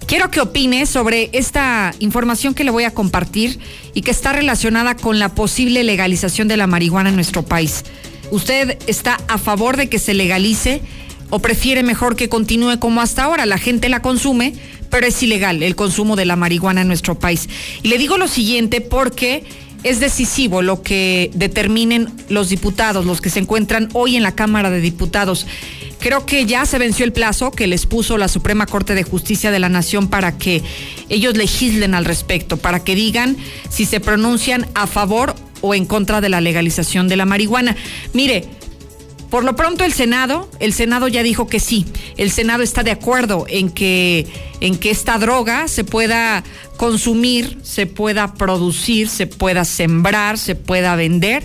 [0.08, 3.60] Quiero que opine sobre esta información que le voy a compartir
[3.94, 7.84] y que está relacionada con la posible legalización de la marihuana en nuestro país.
[8.32, 10.82] ¿Usted está a favor de que se legalice
[11.30, 13.46] o prefiere mejor que continúe como hasta ahora?
[13.46, 14.54] La gente la consume,
[14.89, 17.50] pero es ilegal el consumo de la marihuana en nuestro país.
[17.84, 19.44] Y le digo lo siguiente porque
[19.84, 24.70] es decisivo lo que determinen los diputados, los que se encuentran hoy en la Cámara
[24.70, 25.48] de Diputados.
[26.00, 29.52] Creo que ya se venció el plazo que les puso la Suprema Corte de Justicia
[29.52, 30.63] de la Nación para que
[31.10, 33.38] ellos legislen al respecto, para que digan
[33.70, 37.76] si se pronuncian a favor o en contra de la legalización de la marihuana.
[38.13, 38.46] Mire,
[39.30, 41.86] por lo pronto el Senado, el Senado ya dijo que sí.
[42.18, 44.28] El Senado está de acuerdo en que
[44.62, 46.44] en que esta droga se pueda
[46.78, 51.44] consumir, se pueda producir, se pueda sembrar, se pueda vender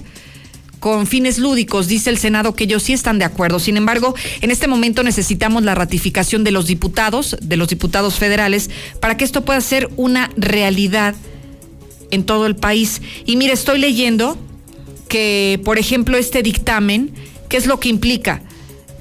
[0.84, 3.58] con fines lúdicos, dice el Senado que ellos sí están de acuerdo.
[3.58, 8.68] Sin embargo, en este momento necesitamos la ratificación de los diputados, de los diputados federales,
[9.00, 11.14] para que esto pueda ser una realidad
[12.10, 13.00] en todo el país.
[13.24, 14.36] Y mire, estoy leyendo
[15.08, 17.14] que, por ejemplo, este dictamen,
[17.48, 18.42] ¿qué es lo que implica?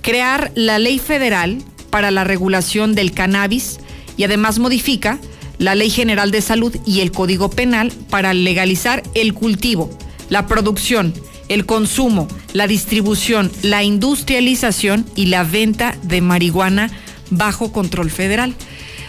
[0.02, 3.80] Crear la ley federal para la regulación del cannabis
[4.18, 5.20] y además modifica
[5.60, 9.90] la Ley General de Salud y el Código Penal para legalizar el cultivo,
[10.30, 11.14] la producción,
[11.50, 16.90] el consumo, la distribución, la industrialización y la venta de marihuana
[17.30, 18.56] bajo control federal.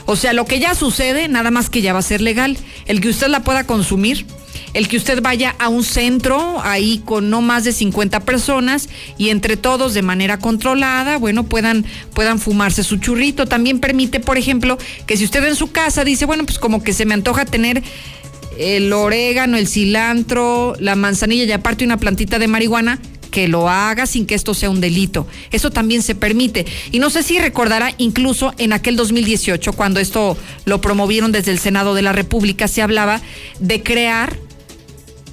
[0.07, 3.01] O sea, lo que ya sucede, nada más que ya va a ser legal, el
[3.01, 4.27] que usted la pueda consumir,
[4.73, 8.89] el que usted vaya a un centro ahí con no más de 50 personas
[9.19, 13.47] y entre todos de manera controlada, bueno, puedan, puedan fumarse su churrito.
[13.47, 16.93] También permite, por ejemplo, que si usted en su casa dice, bueno, pues como que
[16.93, 17.83] se me antoja tener
[18.59, 22.99] el orégano, el cilantro, la manzanilla y aparte una plantita de marihuana,
[23.35, 25.27] que lo haga sin que esto sea un delito.
[25.51, 26.67] Eso también se permite.
[26.93, 31.59] Y no sé si recordará, incluso en aquel 2018, cuando esto lo promovieron desde el
[31.59, 33.21] Senado de la República, se hablaba
[33.59, 34.39] de crear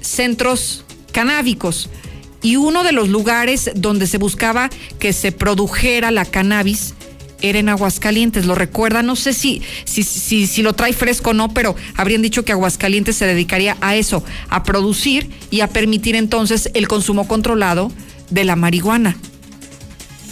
[0.02, 1.92] centros canábicos.
[2.42, 6.96] Y uno de los lugares donde se buscaba que se produjera la cannabis
[7.42, 11.54] era en Aguascalientes, lo recuerda, no sé si, si, si, lo trae fresco o no,
[11.54, 16.70] pero habrían dicho que Aguascalientes se dedicaría a eso, a producir y a permitir entonces
[16.74, 17.92] el consumo controlado
[18.30, 19.18] de la marihuana.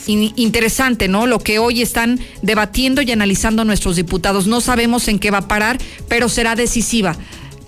[0.08, 1.28] In- interesante, ¿no?
[1.28, 4.48] Lo que hoy están debatiendo y analizando nuestros diputados.
[4.48, 7.16] No sabemos en qué va a parar, pero será decisiva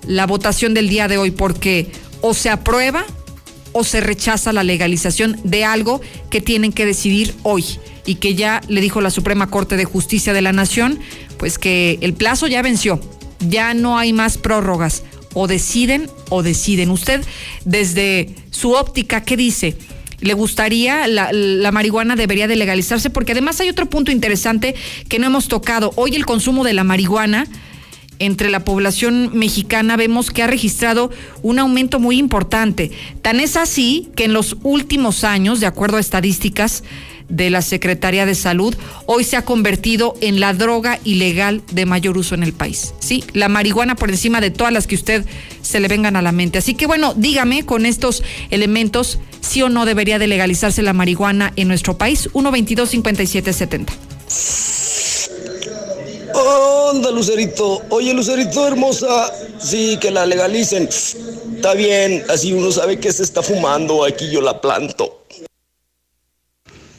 [0.08, 3.06] la votación del día de hoy porque o se aprueba
[3.74, 7.66] o se rechaza la legalización de algo que tienen que decidir hoy
[8.06, 11.00] y que ya le dijo la Suprema Corte de Justicia de la Nación,
[11.38, 13.00] pues que el plazo ya venció,
[13.40, 15.04] ya no hay más prórrogas,
[15.34, 16.90] o deciden o deciden.
[16.90, 17.22] Usted,
[17.66, 19.78] desde su óptica, ¿qué dice?
[20.20, 23.10] ¿Le gustaría, la, la marihuana debería de legalizarse?
[23.10, 24.76] Porque además hay otro punto interesante
[25.10, 25.94] que no hemos tocado.
[25.96, 27.48] Hoy el consumo de la marihuana
[28.22, 31.10] entre la población mexicana vemos que ha registrado
[31.42, 32.92] un aumento muy importante.
[33.24, 36.84] Tan es así que en los últimos años, de acuerdo a estadísticas
[37.30, 38.76] de la Secretaría de Salud,
[39.08, 42.94] hoy se ha convertido en la droga ilegal de mayor uso en el país.
[43.00, 45.26] Sí, la marihuana por encima de todas las que usted
[45.64, 46.60] se le vengan a la mente.
[46.60, 48.22] Así que bueno, dígame con estos
[48.52, 52.30] elementos si o no debería de legalizarse la marihuana en nuestro país.
[52.34, 53.94] 122 5770
[56.34, 57.82] Onda, Lucerito.
[57.90, 59.32] Oye, Lucerito hermosa.
[59.60, 60.88] Sí, que la legalicen.
[60.88, 64.04] Está bien, así uno sabe que se está fumando.
[64.04, 65.26] Aquí yo la planto.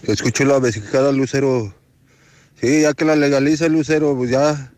[0.02, 1.74] Escucho la vesicada, Lucero.
[2.60, 4.72] Sí, ya que la legalice, Lucero, pues ya,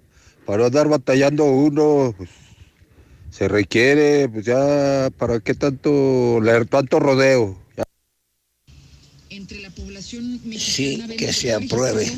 [0.46, 2.30] para andar batallando uno, pues
[3.30, 7.58] se requiere, pues ya, ¿para qué tanto, leer tanto rodeo?
[7.76, 7.84] Ya.
[9.28, 12.10] Entre la población Sí, que se apruebe.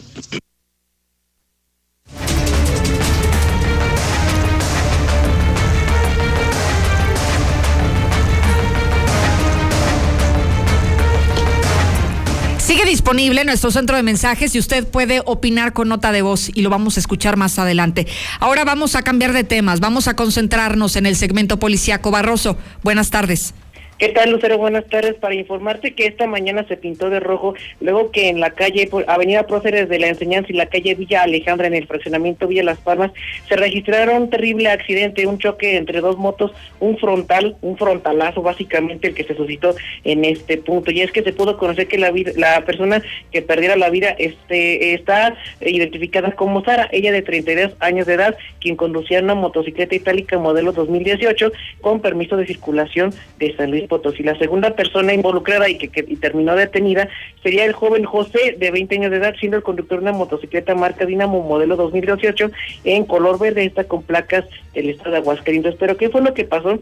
[12.90, 16.70] Disponible nuestro centro de mensajes y usted puede opinar con nota de voz y lo
[16.70, 18.06] vamos a escuchar más adelante.
[18.40, 22.56] Ahora vamos a cambiar de temas, vamos a concentrarnos en el segmento policíaco Barroso.
[22.82, 23.54] Buenas tardes.
[23.98, 24.58] ¿Qué tal, Lucero?
[24.58, 25.14] Buenas tardes.
[25.14, 29.46] Para informarte que esta mañana se pintó de rojo, luego que en la calle Avenida
[29.46, 33.10] Próceres de la Enseñanza y la calle Villa Alejandra, en el fraccionamiento Villa Las Palmas,
[33.48, 39.08] se registraron un terrible accidente, un choque entre dos motos, un frontal, un frontalazo básicamente
[39.08, 39.74] el que se suscitó
[40.04, 40.90] en este punto.
[40.90, 44.92] Y es que se pudo conocer que la, la persona que perdiera la vida este,
[44.92, 50.38] está identificada como Sara, ella de 32 años de edad, quien conducía una motocicleta itálica
[50.38, 54.22] modelo 2018 con permiso de circulación de San Luis Potosí.
[54.22, 57.08] La segunda persona involucrada y que, que- y terminó detenida
[57.42, 60.74] sería el joven José, de 20 años de edad, siendo el conductor de una motocicleta
[60.74, 62.50] marca Dinamo modelo 2018
[62.84, 65.74] en color verde, esta con placas del estado de Aguascalientes.
[65.78, 66.78] Pero ¿qué fue lo que pasó?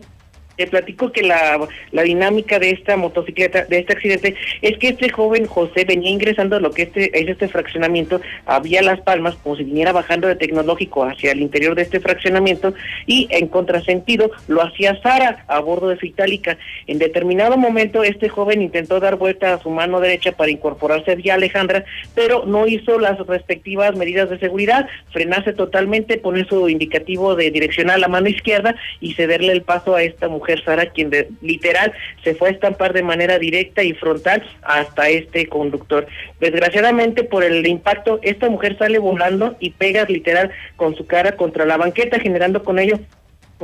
[0.57, 5.09] Te platico que la, la dinámica de esta motocicleta, de este accidente, es que este
[5.09, 9.35] joven José venía ingresando a lo que este, es este fraccionamiento a Vía Las Palmas,
[9.43, 12.73] como si viniera bajando de tecnológico hacia el interior de este fraccionamiento,
[13.07, 16.57] y en contrasentido lo hacía Sara a bordo de su itálica.
[16.87, 21.35] En determinado momento, este joven intentó dar vuelta a su mano derecha para incorporarse Vía
[21.35, 21.85] Alejandra,
[22.15, 27.91] pero no hizo las respectivas medidas de seguridad, frenarse totalmente, poner su indicativo de dirección
[27.91, 31.93] a la mano izquierda y cederle el paso a esta mujer Sara, quien de- literal
[32.23, 36.07] se fue a estampar de manera directa y frontal hasta este conductor.
[36.41, 41.65] Desgraciadamente por el impacto, esta mujer sale volando y pega literal con su cara contra
[41.65, 42.99] la banqueta, generando con ello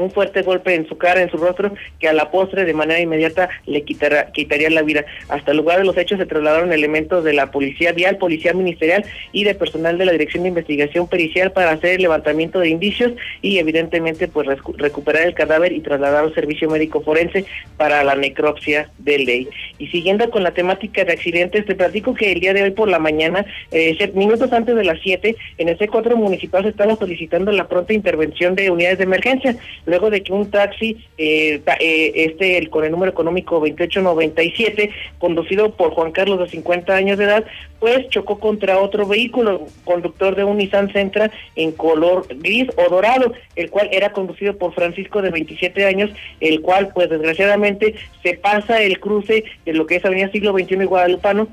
[0.00, 3.00] un fuerte golpe en su cara, en su rostro, que a la postre de manera
[3.00, 5.04] inmediata le quitará, quitaría la vida.
[5.28, 9.04] Hasta el lugar de los hechos se trasladaron elementos de la policía vial, policía ministerial
[9.32, 13.12] y de personal de la Dirección de Investigación Pericial para hacer el levantamiento de indicios
[13.42, 17.44] y evidentemente pues recu- recuperar el cadáver y trasladar al servicio médico forense
[17.76, 19.48] para la necropsia de ley.
[19.78, 22.88] Y siguiendo con la temática de accidentes, te platico que el día de hoy por
[22.88, 27.52] la mañana, eh, minutos antes de las 7, en el C4 municipal se estaba solicitando
[27.52, 29.56] la pronta intervención de unidades de emergencia,
[29.90, 35.72] luego de que un taxi, eh, eh, este el con el número económico 2897, conducido
[35.72, 37.44] por Juan Carlos de 50 años de edad,
[37.78, 43.32] pues chocó contra otro vehículo, conductor de un Nissan Sentra en color gris o dorado,
[43.56, 46.10] el cual era conducido por Francisco de 27 años,
[46.40, 50.74] el cual pues desgraciadamente se pasa el cruce de lo que es Avenida Siglo XXI
[50.74, 51.48] y Guadalupano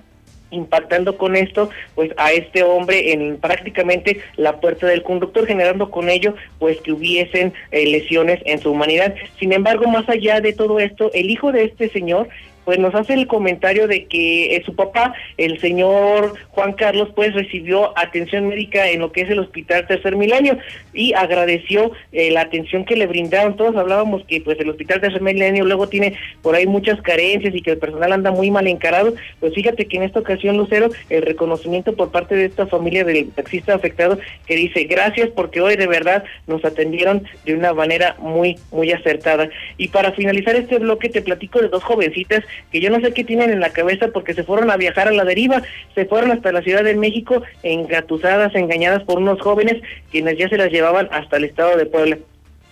[0.52, 6.10] impactando con esto pues a este hombre en prácticamente la puerta del conductor generando con
[6.10, 9.14] ello pues que hubiesen eh, lesiones en su humanidad.
[9.39, 12.30] Sin embargo más allá de todo esto el hijo de este señor
[12.68, 17.34] pues nos hace el comentario de que eh, su papá, el señor Juan Carlos, pues
[17.34, 20.57] recibió atención médica en lo que es el Hospital Tercer Milenio
[20.93, 23.55] y agradeció eh, la atención que le brindaron.
[23.55, 27.61] Todos hablábamos que pues el Hospital Tercer Milenio luego tiene por ahí muchas carencias y
[27.61, 29.13] que el personal anda muy mal encarado.
[29.39, 33.30] Pues fíjate que en esta ocasión, Lucero, el reconocimiento por parte de esta familia del
[33.30, 38.57] taxista afectado que dice gracias porque hoy de verdad nos atendieron de una manera muy,
[38.74, 39.47] muy acertada.
[39.78, 43.24] Y para finalizar este bloque te platico de dos jovencitas que yo no sé qué
[43.24, 45.62] tienen en la cabeza porque se fueron a viajar a la deriva,
[45.95, 49.82] se fueron hasta la Ciudad de México engatusadas, engañadas por unos jóvenes
[50.12, 52.18] quienes ya se las llevaban hasta el estado de Puebla.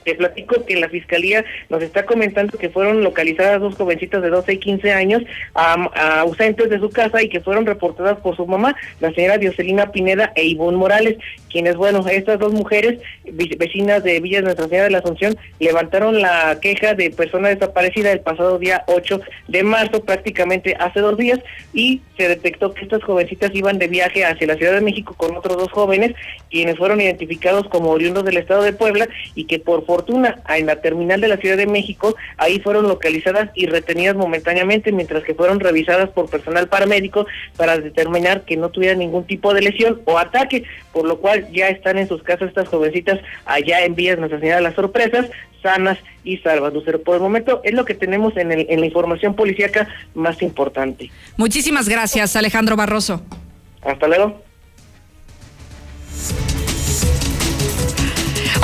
[0.05, 4.53] Te platico que la fiscalía nos está comentando que fueron localizadas dos jovencitas de 12
[4.53, 5.23] y 15 años
[5.55, 9.91] am, ausentes de su casa y que fueron reportadas por su mamá, la señora Dioselina
[9.91, 11.17] Pineda e Ivonne Morales,
[11.51, 16.59] quienes, bueno, estas dos mujeres, vecinas de Villa Nuestra Señora de la Asunción, levantaron la
[16.61, 21.39] queja de persona desaparecida el pasado día 8 de marzo, prácticamente hace dos días,
[21.73, 25.35] y se detectó que estas jovencitas iban de viaje hacia la Ciudad de México con
[25.35, 26.13] otros dos jóvenes,
[26.49, 30.81] quienes fueron identificados como oriundos del estado de Puebla y que por fortuna en la
[30.81, 35.59] terminal de la Ciudad de México, ahí fueron localizadas y retenidas momentáneamente, mientras que fueron
[35.61, 37.25] revisadas por personal paramédico
[37.55, 41.69] para determinar que no tuvieran ningún tipo de lesión o ataque, por lo cual ya
[41.69, 45.27] están en sus casas estas jovencitas allá en Vías Nuestra Señora de las Sorpresas,
[45.63, 46.73] sanas y salvas.
[46.73, 50.41] Lucero, por el momento es lo que tenemos en, el- en la información policíaca más
[50.41, 51.09] importante.
[51.37, 53.21] Muchísimas gracias, Alejandro Barroso.
[53.81, 54.44] Hasta luego.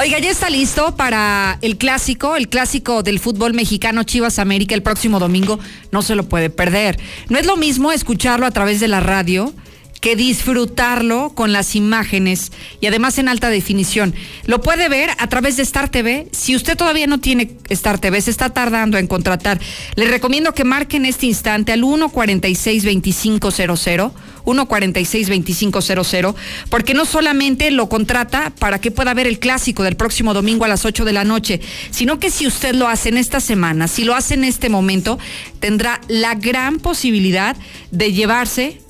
[0.02, 4.82] Oiga, ya está listo para el clásico, el clásico del fútbol mexicano Chivas América el
[4.82, 5.60] próximo domingo.
[5.92, 7.00] No se lo puede perder.
[7.30, 9.54] No es lo mismo escucharlo a través de la radio
[10.02, 14.16] que disfrutarlo con las imágenes y además en alta definición.
[14.46, 16.28] Lo puede ver a través de Star TV.
[16.32, 19.60] Si usted todavía no tiene Star TV, se está tardando en contratar.
[19.96, 24.12] Le recomiendo que marque en este instante al 146-2500,
[24.44, 26.34] 146-2500,
[26.70, 30.68] porque no solamente lo contrata para que pueda ver el clásico del próximo domingo a
[30.68, 34.04] las 8 de la noche, sino que si usted lo hace en esta semana, si
[34.04, 35.20] lo hace en este momento,
[35.60, 37.56] tendrá la gran posibilidad
[37.92, 38.82] de llevarse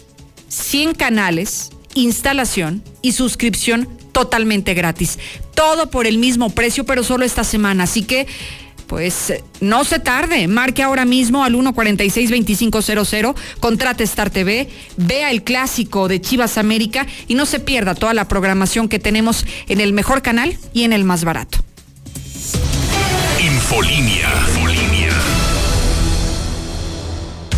[0.51, 5.17] 100 canales, instalación y suscripción totalmente gratis.
[5.55, 7.85] Todo por el mismo precio, pero solo esta semana.
[7.85, 8.27] Así que,
[8.87, 10.49] pues, no se tarde.
[10.49, 17.35] Marque ahora mismo al 146-2500, contrate Star TV, vea el clásico de Chivas América y
[17.35, 21.05] no se pierda toda la programación que tenemos en el mejor canal y en el
[21.05, 21.59] más barato.
[23.39, 24.29] Infolínea.
[24.49, 25.00] Infolínea.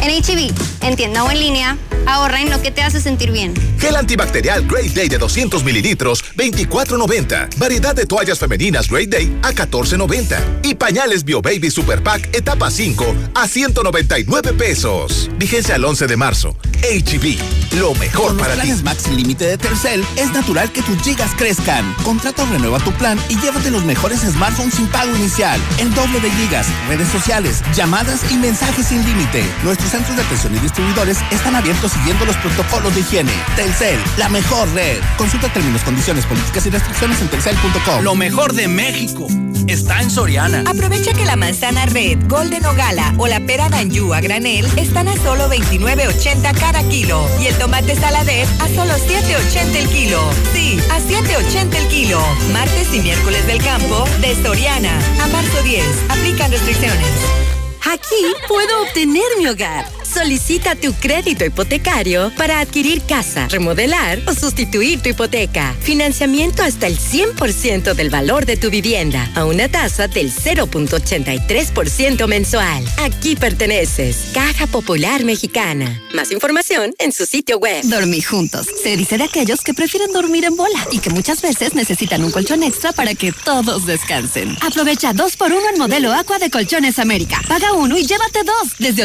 [0.04, 0.52] En HB,
[0.82, 3.54] en tienda o en línea, ahorra en lo que te hace sentir bien.
[3.80, 7.56] Gel antibacterial Great Day de 200 mililitros, 24.90.
[7.58, 10.60] Variedad de toallas femeninas Great Day a 14.90.
[10.64, 15.30] Y pañales Bio Baby Super Pack etapa 5 a 199 pesos.
[15.38, 16.58] Vigencia al 11 de marzo.
[16.84, 18.62] HB, lo mejor Con los para ti.
[18.68, 21.96] planes Max sin límite de Telcel, es natural que tus gigas crezcan.
[22.04, 25.62] Contrata o renueva tu plan y llévate los mejores smartphones sin pago inicial.
[25.78, 29.46] El doble de gigas, redes sociales, llamadas y mensajes sin límite.
[29.64, 33.32] Nuestros centros de atención y distribuidores están abiertos siguiendo los protocolos de higiene.
[33.56, 34.98] Telcel, la mejor red.
[35.18, 38.02] Consulta términos, condiciones, políticas y restricciones en telcel.com.
[38.02, 39.28] Lo mejor de México
[39.68, 40.64] está en Soriana.
[40.66, 45.08] Aprovecha que la manzana red, golden o gala o la pera danjú a granel están
[45.08, 50.20] a solo 29.80 cada kilo y el tomate saladet a solo 7.80 el kilo.
[50.54, 52.20] Sí, a 7.80 el kilo.
[52.52, 55.86] Martes y miércoles del campo de Soriana a marzo 10.
[56.10, 57.43] Aplican restricciones.
[57.86, 60.03] Aquí puedo obtener mi hogar.
[60.14, 65.76] Solicita tu crédito hipotecario para adquirir casa, remodelar o sustituir tu hipoteca.
[65.82, 72.86] Financiamiento hasta el 100% del valor de tu vivienda a una tasa del 0.83% mensual.
[72.98, 74.26] Aquí perteneces.
[74.34, 76.00] Caja Popular Mexicana.
[76.14, 77.84] Más información en su sitio web.
[77.86, 78.68] Dormir juntos.
[78.84, 82.32] Se dice de aquellos que prefieren dormir en bola y que muchas veces necesitan un
[82.32, 84.56] colchón extra para que todos descansen.
[84.62, 87.42] Aprovecha dos por uno en modelo Aqua de Colchones América.
[87.48, 89.02] Paga uno y llévate dos desde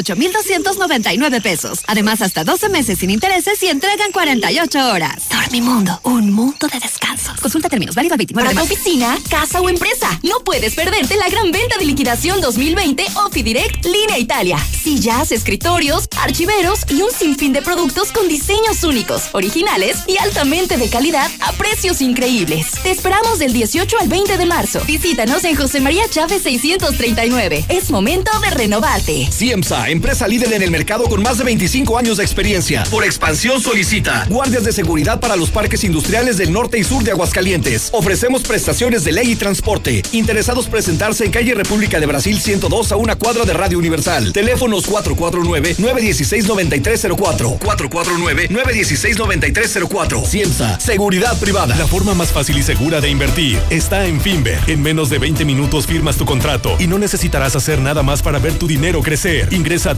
[0.99, 1.81] 8,299 pesos.
[1.87, 5.29] Además, hasta 12 meses sin intereses y entregan 48 horas.
[5.31, 7.33] Dormimundo, un mundo de descanso.
[7.41, 11.17] Consulta términos, válido al 29 Para de tu oficina, casa o empresa, no puedes perderte
[11.17, 14.59] la gran venta de liquidación 2020 OffiDirect Línea Italia.
[14.59, 20.89] Sillas, escritorios, archiveros y un sinfín de productos con diseños únicos, originales y altamente de
[20.89, 22.73] calidad a precios increíbles.
[22.83, 24.81] Te esperamos del 18 al 20 de marzo.
[24.87, 27.65] Visítanos en José María Chávez 639.
[27.69, 29.29] Es momento de renovarte.
[29.31, 32.83] Ciemsa, empresa líder en el mercado con más de 25 años de experiencia.
[32.91, 37.11] Por expansión solicita guardias de seguridad para los parques industriales del norte y sur de
[37.11, 37.91] Aguascalientes.
[37.93, 40.03] Ofrecemos prestaciones de ley y transporte.
[40.13, 44.33] Interesados presentarse en calle República de Brasil 102 a una cuadra de Radio Universal.
[44.33, 47.59] Teléfonos 449-916-9304.
[47.59, 50.25] 449-916-9304.
[50.25, 51.77] Ciemsa, seguridad privada.
[51.77, 54.59] La forma más fácil y segura de invertir está en Finver.
[54.67, 58.39] En menos de 20 minutos firmas tu contrato y no necesitarás hacer nada más para
[58.39, 59.53] ver tu dinero crecer.
[59.53, 59.95] Ingresa a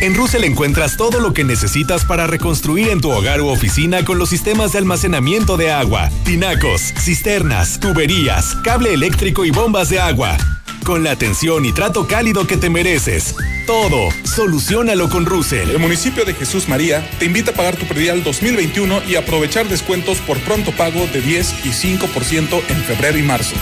[0.00, 4.18] En Russell encuentras todo lo que necesitas para reconstruir en tu hogar u oficina con
[4.18, 10.36] los sistemas de almacenamiento de agua, tinacos, cisternas, tuberías, cable eléctrico y bombas de agua.
[10.84, 13.34] Con la atención y trato cálido que te mereces.
[13.66, 15.68] Todo, solucionalo con Russell.
[15.68, 20.18] El municipio de Jesús María te invita a pagar tu predial 2021 y aprovechar descuentos
[20.18, 23.56] por pronto pago de 10 y 5% en febrero y marzo.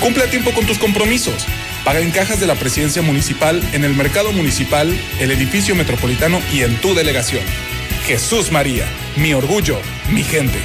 [0.00, 1.46] Cumple a tiempo con tus compromisos.
[1.86, 6.62] Paga en cajas de la presidencia municipal, en el mercado municipal, el edificio metropolitano y
[6.62, 7.44] en tu delegación.
[8.08, 8.84] Jesús María,
[9.16, 9.78] mi orgullo,
[10.12, 10.58] mi gente.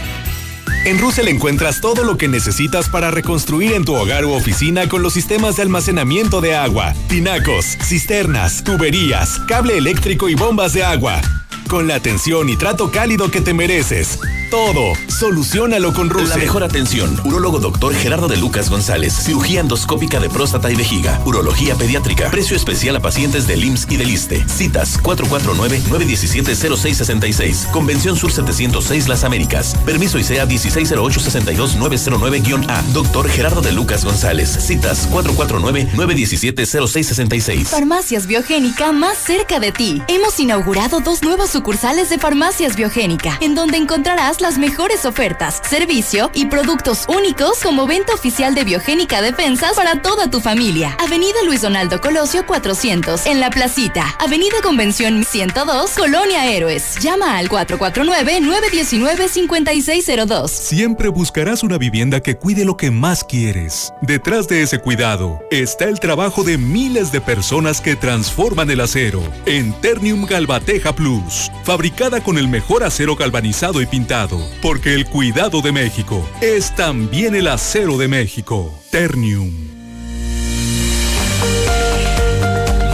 [0.83, 5.03] En Russell encuentras todo lo que necesitas para reconstruir en tu hogar u oficina con
[5.03, 11.21] los sistemas de almacenamiento de agua, tinacos, cisternas, tuberías, cable eléctrico y bombas de agua.
[11.67, 14.19] Con la atención y trato cálido que te mereces.
[14.51, 16.29] Todo, solucionalo con Russell.
[16.29, 17.17] La mejor atención.
[17.23, 19.13] Urólogo doctor Gerardo de Lucas González.
[19.13, 21.21] Cirugía endoscópica de próstata y vejiga.
[21.25, 22.29] Urología pediátrica.
[22.29, 24.45] Precio especial a pacientes del IMSS y del ISTE.
[24.49, 27.71] Citas 449-917-0666.
[27.71, 29.77] Convención Sur 706 Las Américas.
[29.85, 32.81] Permiso ICEA 160862909-A.
[32.91, 34.49] Doctor Gerardo de Lucas González.
[34.49, 37.67] Citas 449-917-0666.
[37.67, 40.01] Farmacias Biogénica más cerca de ti.
[40.09, 46.31] Hemos inaugurado dos nuevas sucursales de Farmacias Biogénica, en donde encontrarás las mejores ofertas, servicio
[46.33, 50.97] y productos únicos como venta oficial de Biogénica Defensas para toda tu familia.
[50.99, 54.15] Avenida Luis Donaldo Colosio 400, en La Placita.
[54.17, 56.95] Avenida Convención 102, Colonia Héroes.
[56.99, 60.47] Llama al 449-919-5602.
[60.47, 63.93] Siempre buscarás una vivienda que cuide lo que más quieres.
[64.01, 69.21] Detrás de ese cuidado está el trabajo de miles de personas que transforman el acero
[69.45, 75.61] en Ternium Galvateja Plus, fabricada con el mejor acero galvanizado y pintado, porque el cuidado
[75.61, 78.77] de México es también el acero de México.
[78.91, 79.71] Ternium.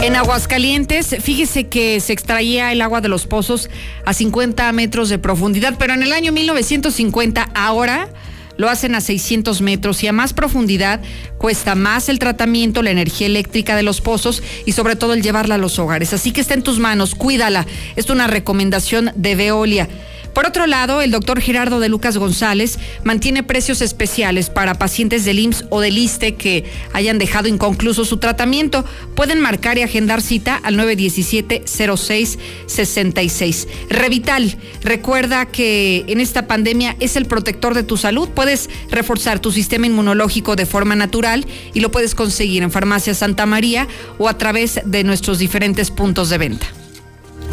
[0.00, 3.68] En Aguascalientes, fíjese que se extraía el agua de los pozos
[4.06, 8.08] a 50 metros de profundidad, pero en el año 1950 ahora
[8.58, 11.00] lo hacen a 600 metros y a más profundidad
[11.38, 15.54] cuesta más el tratamiento, la energía eléctrica de los pozos y sobre todo el llevarla
[15.54, 16.12] a los hogares.
[16.12, 17.66] Así que está en tus manos, cuídala.
[17.96, 19.88] Es una recomendación de Veolia.
[20.38, 25.40] Por otro lado, el doctor Gerardo de Lucas González mantiene precios especiales para pacientes del
[25.40, 28.84] IMSS o del ISTE que hayan dejado inconcluso su tratamiento.
[29.16, 33.66] Pueden marcar y agendar cita al 917-0666.
[33.90, 38.28] Revital, recuerda que en esta pandemia es el protector de tu salud.
[38.28, 43.44] Puedes reforzar tu sistema inmunológico de forma natural y lo puedes conseguir en Farmacia Santa
[43.44, 46.77] María o a través de nuestros diferentes puntos de venta.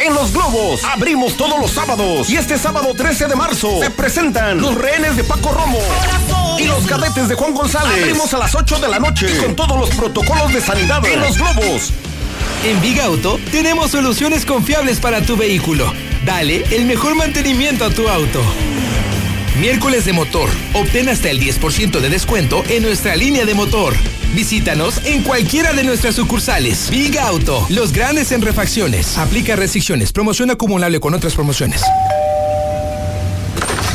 [0.00, 4.60] En Los Globos abrimos todos los sábados y este sábado 13 de marzo se presentan
[4.60, 5.78] los rehenes de Paco Romo.
[6.58, 8.02] Y los cadetes de Juan González.
[8.02, 11.36] Abrimos a las 8 de la noche con todos los protocolos de sanidad en los
[11.36, 11.92] globos.
[12.64, 15.92] En Big Auto tenemos soluciones confiables para tu vehículo.
[16.24, 18.42] Dale el mejor mantenimiento a tu auto.
[19.60, 20.48] Miércoles de motor.
[20.72, 23.94] Obtén hasta el 10% de descuento en nuestra línea de motor.
[24.32, 26.88] Visítanos en cualquiera de nuestras sucursales.
[26.90, 29.18] Big Auto, los grandes en refacciones.
[29.18, 30.12] Aplica restricciones.
[30.12, 31.82] Promoción acumulable con otras promociones.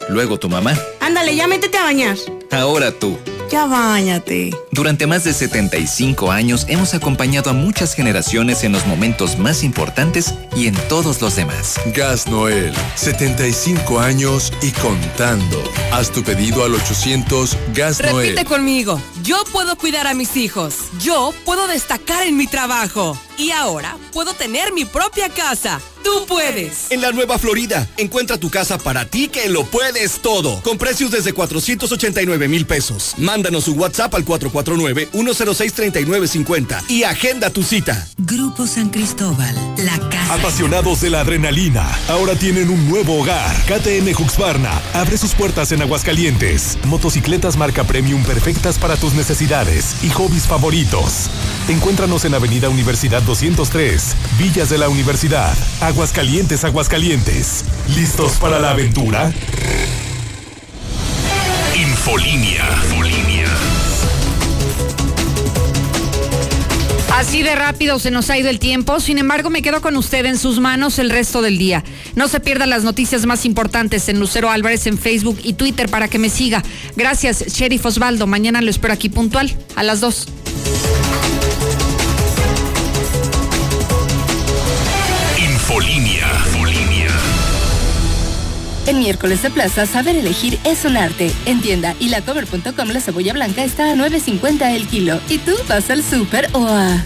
[0.08, 2.16] luego tu mamá, Ándale, ya métete a bañar.
[2.52, 3.18] ahora tú.
[3.50, 4.50] Ya bañate.
[4.70, 10.34] Durante más de 75 años hemos acompañado a muchas generaciones en los momentos más importantes
[10.54, 11.74] y en todos los demás.
[11.92, 15.64] Gas Noel, 75 años y contando.
[15.92, 18.28] Haz tu pedido al 800 Gas Noel.
[18.28, 19.02] Repite conmigo.
[19.24, 20.76] Yo puedo cuidar a mis hijos.
[21.02, 23.18] Yo puedo destacar en mi trabajo.
[23.36, 25.80] Y ahora puedo tener mi propia casa.
[26.02, 26.90] Tú puedes.
[26.90, 30.60] En la Nueva Florida, encuentra tu casa para ti que lo puedes todo.
[30.62, 33.14] Con precios desde 489 mil pesos.
[33.18, 38.08] Mándanos un WhatsApp al 449-106-3950 y agenda tu cita.
[38.18, 40.34] Grupo San Cristóbal, la casa.
[40.34, 43.54] Apasionados de la adrenalina, ahora tienen un nuevo hogar.
[43.66, 46.78] KTM Huxbarna abre sus puertas en Aguascalientes.
[46.84, 51.30] Motocicletas marca premium perfectas para tus necesidades y hobbies favoritos.
[51.68, 55.54] Encuéntranos en Avenida Universidad 203, Villas de la Universidad,
[55.90, 57.64] Aguascalientes, Aguascalientes.
[57.96, 59.32] ¿Listos para la aventura?
[61.74, 62.64] Infolinia.
[67.12, 70.24] Así de rápido se nos ha ido el tiempo, sin embargo me quedo con usted
[70.26, 71.82] en sus manos el resto del día.
[72.14, 76.06] No se pierdan las noticias más importantes en Lucero Álvarez en Facebook y Twitter para
[76.06, 76.62] que me siga.
[76.94, 78.28] Gracias, Sheriff Osvaldo.
[78.28, 80.28] Mañana lo espero aquí puntual, a las 2.
[85.80, 87.08] Infolinia.
[88.86, 91.32] En miércoles de plaza, saber elegir es un arte.
[91.46, 95.20] En tienda y lacover.com la cebolla blanca está a 9.50 el kilo.
[95.28, 97.02] ¿Y tú vas al súper o a...?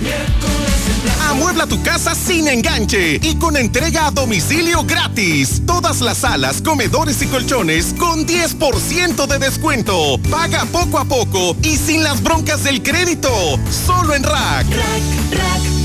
[1.29, 5.63] Amuebla tu casa sin enganche y con entrega a domicilio gratis.
[5.67, 10.19] Todas las salas, comedores y colchones con 10% de descuento.
[10.31, 13.31] Paga poco a poco y sin las broncas del crédito.
[13.87, 14.67] Solo en Rack.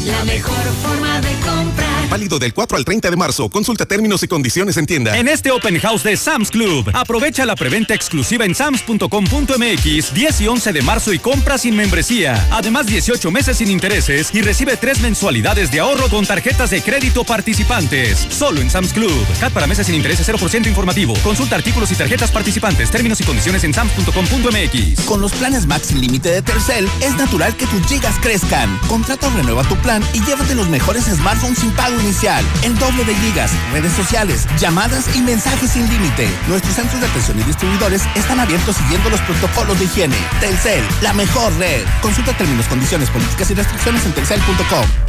[0.06, 1.89] La mejor forma de comprar.
[2.10, 3.49] Válido del 4 al 30 de marzo.
[3.49, 5.16] Consulta términos y condiciones en tienda.
[5.18, 10.47] En este Open House de Sam's Club, aprovecha la preventa exclusiva en sams.com.mx 10 y
[10.47, 12.47] 11 de marzo y compra sin membresía.
[12.51, 17.24] Además, 18 meses sin intereses y recibe tres mensualidades de ahorro con tarjetas de crédito
[17.24, 18.26] participantes.
[18.30, 19.26] Solo en Sam's Club.
[19.39, 21.14] CAT para meses sin intereses 0% informativo.
[21.24, 22.89] Consulta artículos y tarjetas participantes.
[22.89, 25.01] Términos y condiciones en sams.com.mx.
[25.05, 28.80] Con los planes Max sin límite de Telcel, es natural que tus gigas crezcan.
[28.88, 32.43] Contrata o renueva tu plan y llévate los mejores smartphones sin pago inicial.
[32.64, 36.30] El doble de gigas, redes sociales, llamadas y mensajes sin límite.
[36.47, 40.18] Nuestros centros de atención y distribuidores están abiertos siguiendo los protocolos de higiene.
[40.39, 41.86] Telcel, la mejor red.
[42.02, 45.09] Consulta términos, condiciones, políticas y restricciones en telcel.com.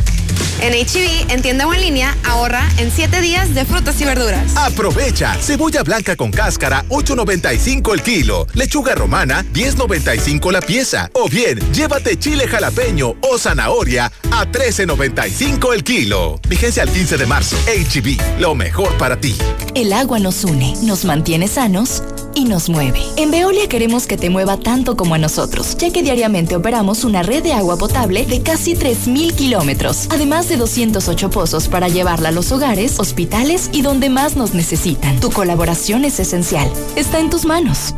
[0.61, 4.57] En HB, en tienda o en línea, ahorra en 7 días de frutas y verduras.
[4.57, 5.35] Aprovecha.
[5.41, 8.47] Cebolla blanca con cáscara, 8.95 el kilo.
[8.55, 11.11] Lechuga romana, 10.95 la pieza.
[11.15, 16.41] O bien, llévate chile jalapeño o zanahoria a 13.95 el kilo.
[16.49, 17.57] Vigencia al 15 de marzo.
[17.67, 19.37] HB, lo mejor para ti.
[19.75, 22.03] El agua nos une, nos mantiene sanos
[22.35, 23.01] y nos mueve.
[23.17, 27.23] En Veolia queremos que te mueva tanto como a nosotros, ya que diariamente operamos una
[27.23, 32.33] red de agua potable de casi 3.000 kilómetros, además de 208 pozos para llevarla a
[32.33, 35.19] los hogares, hospitales y donde más nos necesitan.
[35.19, 36.71] Tu colaboración es esencial.
[36.95, 37.95] Está en tus manos.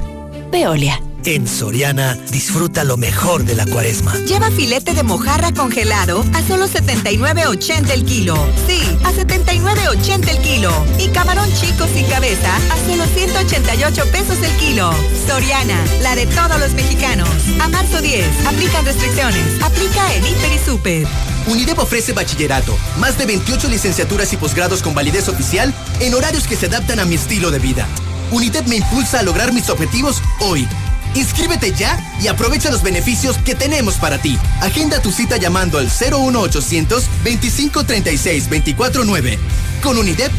[0.52, 1.02] Veolia.
[1.24, 4.14] En Soriana, disfruta lo mejor de la cuaresma.
[4.18, 8.36] Lleva filete de mojarra congelado a solo 79.80 el kilo.
[8.68, 10.70] Sí, a 79.80 el kilo.
[11.00, 14.92] Y camarón chico sin cabeza a solo 188 pesos el kilo.
[15.26, 17.28] Soriana, la de todos los mexicanos.
[17.60, 19.60] A marzo 10, aplican restricciones.
[19.60, 21.31] Aplica en Hiper y Super.
[21.46, 26.56] UNIDEP ofrece bachillerato, más de 28 licenciaturas y posgrados con validez oficial en horarios que
[26.56, 27.86] se adaptan a mi estilo de vida.
[28.30, 30.68] UNITEP me impulsa a lograr mis objetivos hoy.
[31.14, 34.38] Inscríbete ya y aprovecha los beneficios que tenemos para ti.
[34.60, 39.38] Agenda tu cita llamando al 01800 2536 249.
[39.82, 40.32] Con UNITEP,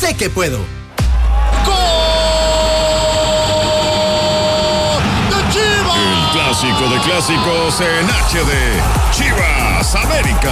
[0.00, 0.58] sé que puedo.
[5.98, 9.16] El clásico de clásicos en HD.
[9.16, 10.50] Chivas América.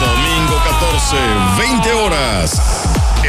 [0.00, 1.16] Domingo 14,
[1.56, 2.71] 20 horas.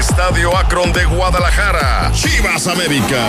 [0.09, 2.11] Estadio Akron de Guadalajara.
[2.13, 3.25] Chivas América.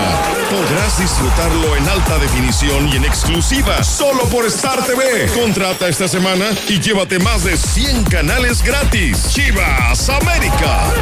[0.51, 5.29] Podrás disfrutarlo en alta definición y en exclusiva solo por Star TV.
[5.41, 9.29] Contrata esta semana y llévate más de 100 canales gratis.
[9.29, 10.93] Chivas América.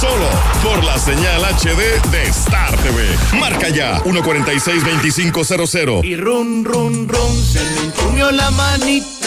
[0.00, 0.28] Solo
[0.64, 3.06] por la señal HD de Star TV.
[3.38, 6.04] Marca ya 146-2500.
[6.04, 9.23] Y run, run, run, se me entumió la manita.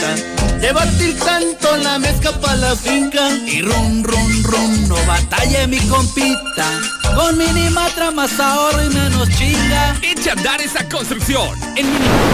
[0.61, 3.29] De batir tanto la mezcla pa' la finca.
[3.45, 6.65] Y run, run, run, no batalla mi compita.
[7.15, 9.95] Con Minimatra más ahorro y menos chinga.
[10.01, 11.49] Echa a andar esa construcción.
[11.75, 12.17] En Minimatra